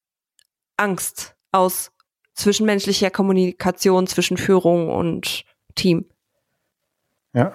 Angst 0.77 1.35
aus 1.51 1.91
zwischenmenschlicher 2.33 3.09
Kommunikation 3.09 4.07
zwischen 4.07 4.37
Führung 4.37 4.89
und 4.89 5.43
Team. 5.75 6.05
Ja. 7.33 7.53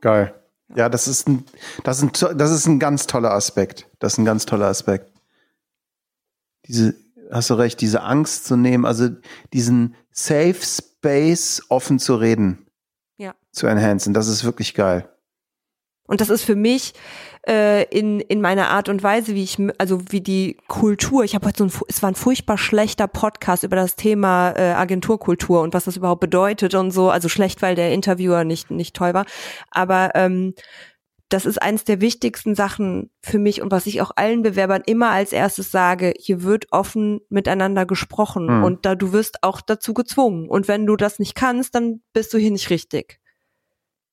Geil. 0.00 0.34
Ja, 0.74 0.88
das 0.88 1.06
ist 1.06 1.28
ein, 1.28 1.44
das 1.84 2.02
ist 2.02 2.24
ein, 2.24 2.38
das 2.38 2.50
ist 2.50 2.66
ein 2.66 2.78
ganz 2.78 3.06
toller 3.06 3.32
Aspekt. 3.32 3.88
Das 3.98 4.14
ist 4.14 4.18
ein 4.18 4.24
ganz 4.24 4.46
toller 4.46 4.66
Aspekt. 4.66 5.12
Diese, 6.66 6.94
hast 7.30 7.50
du 7.50 7.54
recht, 7.54 7.80
diese 7.80 8.02
Angst 8.02 8.46
zu 8.46 8.56
nehmen, 8.56 8.84
also 8.84 9.08
diesen 9.52 9.94
Safe 10.10 10.54
Space 10.54 11.62
offen 11.68 11.98
zu 11.98 12.14
reden. 12.16 12.66
Ja. 13.16 13.34
Zu 13.50 13.66
enhancen. 13.66 14.14
Das 14.14 14.28
ist 14.28 14.44
wirklich 14.44 14.74
geil. 14.74 15.08
Und 16.12 16.20
das 16.20 16.28
ist 16.28 16.44
für 16.44 16.56
mich 16.56 16.92
äh, 17.48 17.84
in, 17.84 18.20
in 18.20 18.42
meiner 18.42 18.68
Art 18.68 18.90
und 18.90 19.02
Weise, 19.02 19.34
wie 19.34 19.42
ich, 19.42 19.56
also 19.78 20.02
wie 20.10 20.20
die 20.20 20.58
Kultur, 20.68 21.24
ich 21.24 21.34
habe 21.34 21.46
heute 21.46 21.56
so 21.56 21.64
ein, 21.64 21.86
es 21.88 22.02
war 22.02 22.10
ein 22.10 22.14
furchtbar 22.14 22.58
schlechter 22.58 23.08
Podcast 23.08 23.62
über 23.62 23.76
das 23.76 23.96
Thema 23.96 24.50
äh, 24.50 24.74
Agenturkultur 24.74 25.62
und 25.62 25.72
was 25.72 25.84
das 25.84 25.96
überhaupt 25.96 26.20
bedeutet 26.20 26.74
und 26.74 26.90
so, 26.90 27.08
also 27.08 27.30
schlecht, 27.30 27.62
weil 27.62 27.76
der 27.76 27.94
Interviewer 27.94 28.44
nicht, 28.44 28.70
nicht 28.70 28.94
toll 28.94 29.14
war, 29.14 29.24
aber 29.70 30.10
ähm, 30.14 30.52
das 31.30 31.46
ist 31.46 31.62
eines 31.62 31.84
der 31.84 32.02
wichtigsten 32.02 32.54
Sachen 32.54 33.08
für 33.22 33.38
mich 33.38 33.62
und 33.62 33.72
was 33.72 33.86
ich 33.86 34.02
auch 34.02 34.10
allen 34.14 34.42
Bewerbern 34.42 34.82
immer 34.84 35.12
als 35.12 35.32
erstes 35.32 35.70
sage, 35.70 36.12
hier 36.18 36.42
wird 36.42 36.66
offen 36.72 37.20
miteinander 37.30 37.86
gesprochen 37.86 38.48
hm. 38.48 38.64
und 38.64 38.84
da 38.84 38.96
du 38.96 39.14
wirst 39.14 39.42
auch 39.42 39.62
dazu 39.62 39.94
gezwungen 39.94 40.46
und 40.46 40.68
wenn 40.68 40.84
du 40.84 40.94
das 40.96 41.18
nicht 41.18 41.34
kannst, 41.34 41.74
dann 41.74 42.02
bist 42.12 42.34
du 42.34 42.38
hier 42.38 42.50
nicht 42.50 42.68
richtig. 42.68 43.21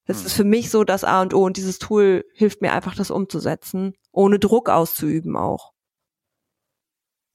Das 0.09 0.21
hm. 0.21 0.25
ist 0.25 0.33
für 0.33 0.43
mich 0.43 0.71
so 0.71 0.83
das 0.83 1.03
A 1.03 1.21
und 1.21 1.35
O 1.35 1.43
und 1.43 1.55
dieses 1.55 1.77
Tool 1.77 2.25
hilft 2.33 2.63
mir 2.63 2.73
einfach, 2.73 2.95
das 2.95 3.11
umzusetzen, 3.11 3.93
ohne 4.11 4.39
Druck 4.39 4.67
auszuüben 4.67 5.37
auch. 5.37 5.71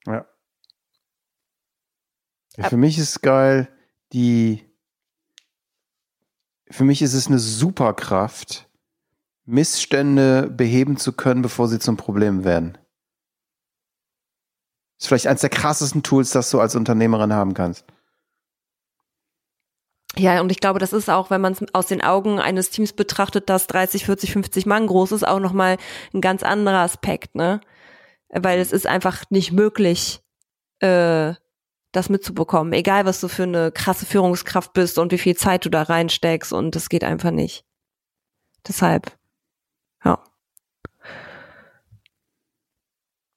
Ja. 0.06 0.26
ja 2.56 2.68
für 2.68 2.76
mich 2.76 2.98
ist 2.98 3.22
geil, 3.22 3.68
die, 4.12 4.68
für 6.68 6.82
mich 6.82 7.00
ist 7.00 7.14
es 7.14 7.28
eine 7.28 7.38
Superkraft, 7.38 8.68
Missstände 9.44 10.50
beheben 10.50 10.96
zu 10.96 11.12
können, 11.12 11.42
bevor 11.42 11.68
sie 11.68 11.78
zum 11.78 11.96
Problem 11.96 12.42
werden. 12.42 12.72
Das 14.96 15.04
ist 15.04 15.06
vielleicht 15.06 15.26
eines 15.28 15.42
der 15.42 15.50
krassesten 15.50 16.02
Tools, 16.02 16.32
das 16.32 16.50
du 16.50 16.58
als 16.58 16.74
Unternehmerin 16.74 17.32
haben 17.32 17.54
kannst. 17.54 17.84
Ja, 20.16 20.40
und 20.40 20.52
ich 20.52 20.60
glaube, 20.60 20.78
das 20.78 20.92
ist 20.92 21.10
auch, 21.10 21.30
wenn 21.30 21.40
man 21.40 21.54
es 21.54 21.64
aus 21.74 21.86
den 21.86 22.02
Augen 22.02 22.38
eines 22.38 22.70
Teams 22.70 22.92
betrachtet, 22.92 23.48
das 23.50 23.66
30, 23.66 24.04
40, 24.04 24.32
50 24.32 24.66
Mann 24.66 24.86
groß 24.86 25.12
ist, 25.12 25.26
auch 25.26 25.40
nochmal 25.40 25.76
ein 26.12 26.20
ganz 26.20 26.42
anderer 26.42 26.80
Aspekt, 26.80 27.34
ne? 27.34 27.60
Weil 28.28 28.60
es 28.60 28.72
ist 28.72 28.86
einfach 28.86 29.24
nicht 29.30 29.52
möglich, 29.52 30.20
äh, 30.80 31.34
das 31.92 32.08
mitzubekommen. 32.08 32.72
Egal, 32.72 33.06
was 33.06 33.20
du 33.20 33.28
für 33.28 33.44
eine 33.44 33.72
krasse 33.72 34.06
Führungskraft 34.06 34.72
bist 34.72 34.98
und 34.98 35.12
wie 35.12 35.18
viel 35.18 35.36
Zeit 35.36 35.64
du 35.64 35.70
da 35.70 35.82
reinsteckst 35.82 36.52
und 36.52 36.74
das 36.74 36.88
geht 36.88 37.04
einfach 37.04 37.30
nicht. 37.30 37.64
Deshalb, 38.66 39.16
ja. 40.04 40.22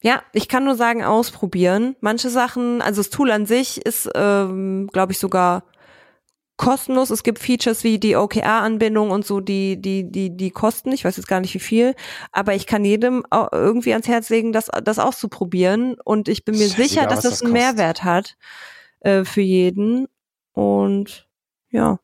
Ja, 0.01 0.23
ich 0.31 0.47
kann 0.47 0.63
nur 0.63 0.75
sagen, 0.75 1.03
ausprobieren. 1.03 1.95
Manche 2.01 2.29
Sachen, 2.29 2.81
also 2.81 3.01
das 3.01 3.09
Tool 3.09 3.31
an 3.31 3.45
sich 3.45 3.83
ist, 3.85 4.09
ähm, 4.15 4.87
glaube 4.91 5.11
ich, 5.11 5.19
sogar 5.19 5.63
kostenlos. 6.57 7.11
Es 7.11 7.23
gibt 7.23 7.39
Features 7.39 7.83
wie 7.83 7.99
die 7.99 8.15
OKR-Anbindung 8.15 9.11
und 9.11 9.25
so, 9.25 9.39
die, 9.39 9.81
die, 9.81 10.11
die, 10.11 10.35
die 10.35 10.51
kosten. 10.51 10.91
Ich 10.91 11.05
weiß 11.05 11.15
jetzt 11.17 11.27
gar 11.27 11.39
nicht 11.39 11.53
wie 11.53 11.59
viel, 11.59 11.95
aber 12.31 12.55
ich 12.55 12.65
kann 12.67 12.83
jedem 12.83 13.23
irgendwie 13.31 13.93
ans 13.93 14.07
Herz 14.07 14.29
legen, 14.29 14.51
das, 14.51 14.69
das 14.83 14.99
auszuprobieren. 14.99 15.95
Und 16.03 16.27
ich 16.27 16.43
bin 16.43 16.57
mir 16.57 16.67
sicher, 16.67 17.05
dass 17.05 17.21
das, 17.21 17.31
das 17.31 17.43
einen 17.43 17.53
Mehrwert 17.53 18.03
hat 18.03 18.37
äh, 19.01 19.23
für 19.23 19.41
jeden. 19.41 20.07
Und 20.53 21.27
ja. 21.69 21.99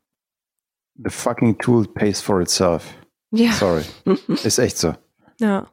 The 1.03 1.09
fucking 1.09 1.57
tool 1.57 1.87
pays 1.87 2.21
for 2.21 2.39
itself. 2.39 2.93
Ja. 3.31 3.51
Sorry. 3.51 3.83
Ist 4.43 4.59
echt 4.59 4.77
so. 4.77 4.93
Ja. 5.39 5.67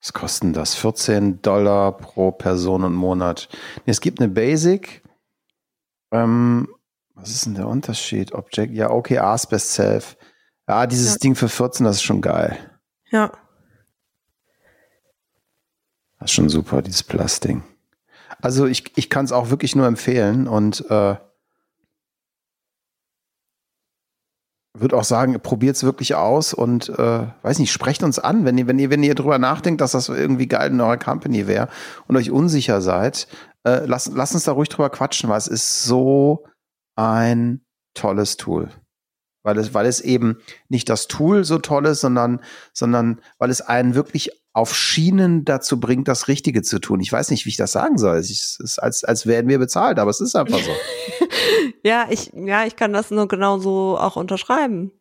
Was 0.00 0.12
kosten 0.12 0.52
das? 0.52 0.74
14 0.74 1.40
Dollar 1.40 1.92
pro 1.92 2.30
Person 2.30 2.84
und 2.84 2.92
Monat. 2.92 3.48
Es 3.86 4.02
gibt 4.02 4.20
eine 4.20 4.28
Basic. 4.28 5.02
Ähm, 6.12 6.68
was 7.14 7.30
ist 7.30 7.46
denn 7.46 7.54
der 7.54 7.68
Unterschied? 7.68 8.32
Object, 8.32 8.74
ja, 8.74 8.90
okay, 8.90 9.18
Ask 9.18 9.50
Best 9.50 9.72
Self. 9.72 10.16
Ja, 10.68 10.86
dieses 10.86 11.14
ja. 11.14 11.18
Ding 11.18 11.34
für 11.34 11.48
14, 11.48 11.84
das 11.84 11.96
ist 11.96 12.02
schon 12.02 12.20
geil. 12.20 12.58
Ja. 13.10 13.32
Das 16.18 16.30
ist 16.30 16.34
schon 16.34 16.48
super, 16.48 16.82
dieses 16.82 17.02
Plus-Ding. 17.02 17.62
Also 18.40 18.66
ich, 18.66 18.96
ich 18.96 19.10
kann 19.10 19.24
es 19.24 19.32
auch 19.32 19.50
wirklich 19.50 19.76
nur 19.76 19.86
empfehlen 19.86 20.48
und 20.48 20.84
äh, 20.90 21.16
würde 24.76 24.96
auch 24.96 25.04
sagen, 25.04 25.38
probiert 25.40 25.76
es 25.76 25.84
wirklich 25.84 26.14
aus 26.14 26.52
und 26.52 26.88
äh, 26.88 27.26
weiß 27.42 27.58
nicht, 27.60 27.72
sprecht 27.72 28.02
uns 28.02 28.18
an, 28.18 28.44
wenn 28.44 28.58
ihr, 28.58 28.66
wenn 28.66 28.78
ihr, 28.78 28.90
wenn 28.90 29.02
ihr 29.02 29.14
drüber 29.14 29.38
nachdenkt, 29.38 29.80
dass 29.80 29.92
das 29.92 30.08
irgendwie 30.08 30.48
geil 30.48 30.72
in 30.72 30.80
eurer 30.80 30.96
Company 30.96 31.46
wäre 31.46 31.68
und 32.08 32.16
euch 32.16 32.30
unsicher 32.30 32.80
seid, 32.80 33.28
äh, 33.64 33.86
lasst, 33.86 34.12
lasst 34.14 34.34
uns 34.34 34.44
da 34.44 34.52
ruhig 34.52 34.68
drüber 34.68 34.90
quatschen, 34.90 35.30
weil 35.30 35.38
es 35.38 35.46
ist 35.46 35.84
so 35.84 36.44
ein 36.96 37.64
tolles 37.94 38.36
Tool. 38.36 38.70
Weil 39.42 39.58
es, 39.58 39.74
weil 39.74 39.86
es 39.86 40.00
eben 40.00 40.38
nicht 40.68 40.88
das 40.88 41.06
Tool 41.06 41.44
so 41.44 41.58
toll 41.58 41.86
ist, 41.86 42.00
sondern, 42.00 42.40
sondern 42.72 43.20
weil 43.38 43.50
es 43.50 43.60
einen 43.60 43.94
wirklich 43.94 44.30
auf 44.54 44.74
Schienen 44.74 45.44
dazu 45.44 45.80
bringt, 45.80 46.08
das 46.08 46.28
Richtige 46.28 46.62
zu 46.62 46.78
tun. 46.78 47.00
Ich 47.00 47.12
weiß 47.12 47.30
nicht, 47.30 47.44
wie 47.44 47.50
ich 47.50 47.56
das 47.56 47.72
sagen 47.72 47.98
soll. 47.98 48.16
Es 48.16 48.30
ist, 48.30 48.78
als, 48.78 49.04
als 49.04 49.26
werden 49.26 49.48
wir 49.48 49.58
bezahlt, 49.58 49.98
aber 49.98 50.10
es 50.10 50.20
ist 50.20 50.36
einfach 50.36 50.60
so. 50.60 50.70
ja, 51.82 52.06
ich, 52.08 52.30
ja, 52.34 52.64
ich 52.64 52.76
kann 52.76 52.92
das 52.92 53.10
nur 53.10 53.28
genauso 53.28 53.98
auch 53.98 54.16
unterschreiben. 54.16 54.92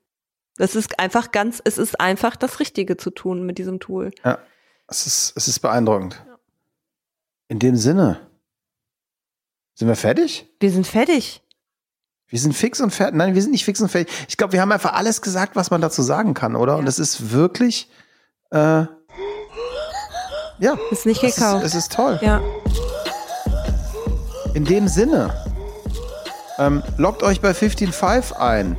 Es 0.58 0.76
ist 0.76 1.00
einfach 1.00 1.32
ganz, 1.32 1.62
es 1.64 1.78
ist 1.78 2.00
einfach 2.00 2.36
das 2.36 2.60
Richtige 2.60 2.98
zu 2.98 3.12
tun 3.12 3.46
mit 3.46 3.60
diesem 3.60 3.80
Tool. 3.80 4.12
Ja, 4.26 4.40
es 4.88 5.08
ist, 5.08 5.34
es 5.36 5.48
ist 5.48 5.60
beeindruckend. 5.60 6.22
Ja. 6.28 6.40
In 7.48 7.60
dem 7.60 7.76
Sinne. 7.76 8.28
Sind 9.76 9.88
wir 9.88 9.96
fertig? 9.96 10.48
Wir 10.60 10.72
sind 10.72 10.86
fertig. 10.86 11.44
Wir 12.34 12.40
sind 12.40 12.54
fix 12.54 12.82
und 12.82 12.90
fertig. 12.90 13.16
Nein, 13.16 13.36
wir 13.36 13.44
sind 13.44 13.52
nicht 13.52 13.64
fix 13.64 13.80
und 13.80 13.90
fertig. 13.90 14.12
Ich 14.28 14.38
glaube, 14.38 14.54
wir 14.54 14.62
haben 14.62 14.72
einfach 14.72 14.94
alles 14.94 15.22
gesagt, 15.22 15.56
was 15.56 15.70
man 15.70 15.82
dazu 15.82 16.02
sagen 16.02 16.34
kann, 16.34 16.56
oder? 16.56 16.74
Ja. 16.74 16.80
Und 16.80 16.88
es 16.88 16.98
ist 16.98 17.30
wirklich, 17.32 17.92
äh, 18.50 18.86
ja. 20.58 20.76
Ist 20.90 21.06
nicht 21.06 21.22
gekauft. 21.22 21.64
Es 21.64 21.76
ist, 21.76 21.76
es 21.76 21.84
ist 21.84 21.92
toll. 21.92 22.20
Ja. 22.24 22.42
In 24.56 24.66
dem 24.66 24.88
Sinne, 24.88 25.32
ähm, 26.58 26.82
loggt 26.98 27.22
euch 27.22 27.40
bei 27.40 27.52
15.5 27.52 28.34
ein. 28.34 28.78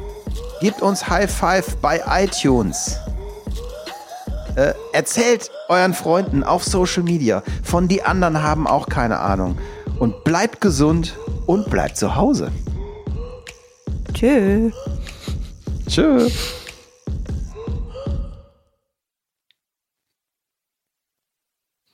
Gebt 0.60 0.82
uns 0.82 1.08
High 1.08 1.30
Five 1.30 1.76
bei 1.76 2.02
iTunes. 2.08 2.98
Äh, 4.56 4.74
erzählt 4.92 5.52
euren 5.68 5.94
Freunden 5.94 6.42
auf 6.42 6.64
Social 6.64 7.04
Media. 7.04 7.44
Von 7.62 7.86
die 7.86 8.02
anderen 8.02 8.42
haben 8.42 8.66
auch 8.66 8.88
keine 8.88 9.20
Ahnung. 9.20 9.56
Und 10.00 10.24
bleibt 10.24 10.60
gesund 10.60 11.14
und 11.46 11.70
bleibt 11.70 11.96
zu 11.96 12.16
Hause. 12.16 12.50
Tschö. 14.14 14.70
Tschö. 15.88 16.63